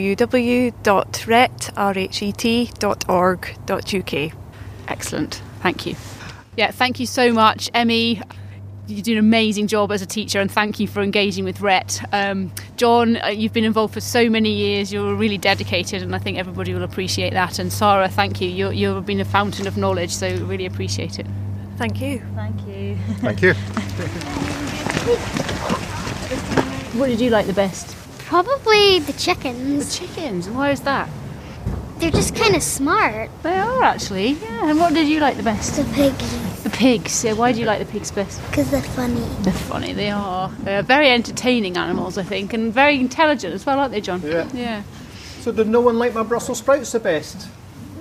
Excellent. 4.88 5.42
Thank 5.60 5.86
you. 5.86 5.94
Yeah, 6.56 6.70
thank 6.70 7.00
you 7.00 7.06
so 7.06 7.32
much, 7.32 7.70
Emmy. 7.72 8.20
You 8.86 9.00
do 9.00 9.12
an 9.12 9.18
amazing 9.18 9.68
job 9.68 9.92
as 9.92 10.02
a 10.02 10.06
teacher, 10.06 10.40
and 10.40 10.50
thank 10.50 10.80
you 10.80 10.86
for 10.86 11.02
engaging 11.02 11.44
with 11.44 11.60
RET. 11.60 12.02
Um, 12.12 12.52
John, 12.76 13.16
uh, 13.22 13.28
you've 13.28 13.52
been 13.52 13.64
involved 13.64 13.94
for 13.94 14.00
so 14.00 14.28
many 14.28 14.50
years. 14.50 14.92
You're 14.92 15.14
really 15.14 15.38
dedicated, 15.38 16.02
and 16.02 16.14
I 16.14 16.18
think 16.18 16.36
everybody 16.36 16.74
will 16.74 16.82
appreciate 16.82 17.32
that. 17.32 17.58
And 17.58 17.72
Sarah, 17.72 18.08
thank 18.08 18.40
you. 18.40 18.50
You're, 18.50 18.72
you've 18.72 19.06
been 19.06 19.20
a 19.20 19.24
fountain 19.24 19.66
of 19.66 19.76
knowledge, 19.76 20.10
so 20.10 20.28
really 20.44 20.66
appreciate 20.66 21.18
it. 21.18 21.26
Thank 21.78 22.00
you. 22.00 22.22
Thank 22.34 22.66
you. 22.66 22.96
Thank 23.20 23.42
you. 23.42 23.54
What 26.92 27.06
did 27.06 27.22
you 27.22 27.30
like 27.30 27.46
the 27.46 27.54
best? 27.54 27.96
Probably 28.18 28.98
the 28.98 29.14
chickens. 29.14 29.98
The 29.98 30.06
chickens. 30.06 30.50
Why 30.50 30.72
is 30.72 30.82
that? 30.82 31.08
They're 32.02 32.10
just 32.10 32.34
kind 32.34 32.56
of 32.56 32.64
smart. 32.64 33.30
They 33.44 33.56
are 33.56 33.84
actually. 33.84 34.30
Yeah. 34.32 34.70
And 34.70 34.80
what 34.80 34.92
did 34.92 35.06
you 35.06 35.20
like 35.20 35.36
the 35.36 35.44
best? 35.44 35.76
The 35.76 35.84
pigs. 35.94 36.62
The 36.64 36.70
pigs. 36.70 37.22
Yeah. 37.22 37.34
Why 37.34 37.52
do 37.52 37.60
you 37.60 37.64
like 37.64 37.78
the 37.78 37.84
pigs 37.84 38.10
best? 38.10 38.42
because 38.50 38.72
they're 38.72 38.82
funny. 38.82 39.24
They're 39.42 39.52
funny. 39.52 39.92
They 39.92 40.10
are. 40.10 40.48
They're 40.64 40.82
very 40.82 41.08
entertaining 41.10 41.76
animals, 41.76 42.18
I 42.18 42.24
think, 42.24 42.54
and 42.54 42.74
very 42.74 42.98
intelligent 42.98 43.54
as 43.54 43.64
well, 43.64 43.78
aren't 43.78 43.92
they, 43.92 44.00
John? 44.00 44.20
Yeah. 44.20 44.48
Yeah. 44.52 44.82
So 45.42 45.52
did 45.52 45.68
no 45.68 45.80
one 45.80 45.96
like 45.96 46.12
my 46.12 46.24
Brussels 46.24 46.58
sprouts 46.58 46.90
the 46.90 46.98
best? 46.98 47.46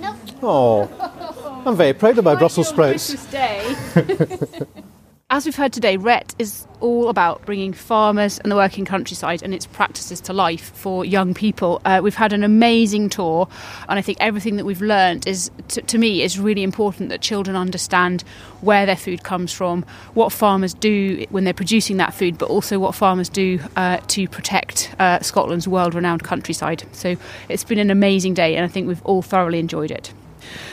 No. 0.00 0.16
Oh, 0.42 1.62
I'm 1.64 1.76
very 1.76 1.92
proud 1.92 2.18
of 2.18 2.24
my 2.24 2.34
Brussels 2.34 2.70
sprouts. 2.70 3.24
Day. 3.26 3.76
As 5.32 5.46
we've 5.46 5.56
heard 5.56 5.72
today, 5.72 5.96
RET 5.96 6.34
is 6.38 6.66
all 6.80 7.08
about 7.08 7.46
bringing 7.46 7.72
farmers 7.72 8.38
and 8.40 8.52
the 8.52 8.54
working 8.54 8.84
countryside 8.84 9.42
and 9.42 9.54
its 9.54 9.64
practices 9.64 10.20
to 10.20 10.34
life 10.34 10.72
for 10.74 11.06
young 11.06 11.32
people. 11.32 11.80
Uh, 11.86 12.02
we've 12.04 12.14
had 12.14 12.34
an 12.34 12.44
amazing 12.44 13.08
tour, 13.08 13.48
and 13.88 13.98
I 13.98 14.02
think 14.02 14.18
everything 14.20 14.56
that 14.56 14.66
we've 14.66 14.82
learned 14.82 15.26
is, 15.26 15.50
to, 15.68 15.80
to 15.80 15.96
me, 15.96 16.20
is 16.20 16.38
really 16.38 16.62
important 16.62 17.08
that 17.08 17.22
children 17.22 17.56
understand 17.56 18.24
where 18.60 18.84
their 18.84 18.94
food 18.94 19.22
comes 19.22 19.54
from, 19.54 19.86
what 20.12 20.32
farmers 20.32 20.74
do 20.74 21.24
when 21.30 21.44
they're 21.44 21.54
producing 21.54 21.96
that 21.96 22.12
food, 22.12 22.36
but 22.36 22.50
also 22.50 22.78
what 22.78 22.94
farmers 22.94 23.30
do 23.30 23.58
uh, 23.74 23.96
to 24.08 24.28
protect 24.28 24.94
uh, 24.98 25.18
Scotland's 25.20 25.66
world-renowned 25.66 26.24
countryside. 26.24 26.84
So 26.92 27.16
it's 27.48 27.64
been 27.64 27.78
an 27.78 27.90
amazing 27.90 28.34
day, 28.34 28.54
and 28.54 28.66
I 28.66 28.68
think 28.68 28.86
we've 28.86 29.02
all 29.06 29.22
thoroughly 29.22 29.60
enjoyed 29.60 29.90
it. 29.90 30.12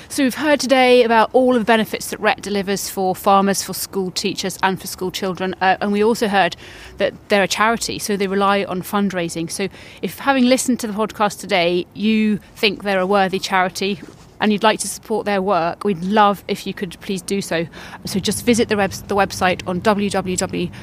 So 0.10 0.24
we've 0.24 0.36
heard 0.36 0.60
today 0.60 1.04
about 1.04 1.30
all 1.34 1.56
of 1.56 1.62
the 1.62 1.66
benefits 1.66 2.10
that 2.10 2.20
RET 2.20 2.42
delivers 2.42 2.90
for 2.90 3.14
farmers, 3.16 3.62
for 3.62 3.74
school 3.74 4.10
teachers, 4.12 4.58
and 4.64 4.82
for 4.82 4.88
school 4.88 5.12
children. 5.12 5.54
Uh, 5.62 5.78
and 5.82 5.92
we 5.92 6.04
also 6.04 6.28
heard 6.28 6.56
that 6.98 7.14
they're 7.30 7.44
a 7.44 7.48
charity, 7.48 8.00
so 8.00 8.18
they 8.18 8.28
rely 8.28 8.64
on 8.64 8.82
fundraising. 8.82 9.52
So 9.52 9.68
if 10.02 10.20
having 10.20 10.46
listened 10.46 10.80
to 10.80 10.88
the 10.88 10.94
podcast 10.94 11.40
today, 11.40 11.86
you 11.94 12.38
think 12.56 12.84
they're 12.84 13.00
a 13.00 13.06
worthy 13.06 13.40
charity. 13.40 14.02
And 14.42 14.54
you'd 14.54 14.64
like 14.64 14.80
to 14.80 14.88
support 14.88 15.26
their 15.26 15.42
work, 15.42 15.84
we'd 15.84 16.02
love 16.02 16.46
if 16.48 16.66
you 16.66 16.74
could 16.74 16.98
please 17.02 17.22
do 17.22 17.42
so. 17.42 17.68
So 18.06 18.20
just 18.20 18.46
visit 18.46 18.70
the, 18.70 18.78
web- 18.78 18.92
the 18.92 19.16
website 19.16 19.68
on 19.68 19.82
www.ret.org.uk 19.82 20.80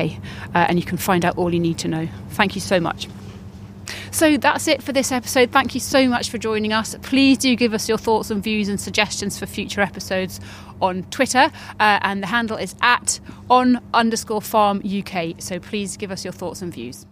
uh, 0.00 0.12
and 0.54 0.78
you 0.78 0.84
can 0.86 0.96
find 0.96 1.24
out 1.26 1.36
all 1.36 1.52
you 1.52 1.60
need 1.60 1.76
to 1.78 1.88
know. 1.88 2.08
Thank 2.30 2.54
you 2.54 2.62
so 2.62 2.80
much. 2.80 3.06
So 4.10 4.36
that's 4.36 4.68
it 4.68 4.82
for 4.82 4.92
this 4.92 5.12
episode. 5.12 5.50
Thank 5.50 5.74
you 5.74 5.80
so 5.80 6.08
much 6.08 6.30
for 6.30 6.38
joining 6.38 6.72
us. 6.72 6.96
Please 7.02 7.38
do 7.38 7.54
give 7.56 7.74
us 7.74 7.88
your 7.88 7.98
thoughts 7.98 8.30
and 8.30 8.42
views 8.42 8.68
and 8.68 8.80
suggestions 8.80 9.38
for 9.38 9.46
future 9.46 9.80
episodes 9.80 10.40
on 10.80 11.02
Twitter, 11.04 11.50
uh, 11.78 11.98
and 12.02 12.22
the 12.22 12.26
handle 12.26 12.56
is 12.56 12.74
at 12.80 13.20
on 13.48 13.80
underscore 13.92 14.42
farm 14.42 14.82
UK. 14.84 15.34
So 15.38 15.58
please 15.58 15.96
give 15.96 16.10
us 16.10 16.24
your 16.24 16.32
thoughts 16.32 16.62
and 16.62 16.72
views. 16.72 17.06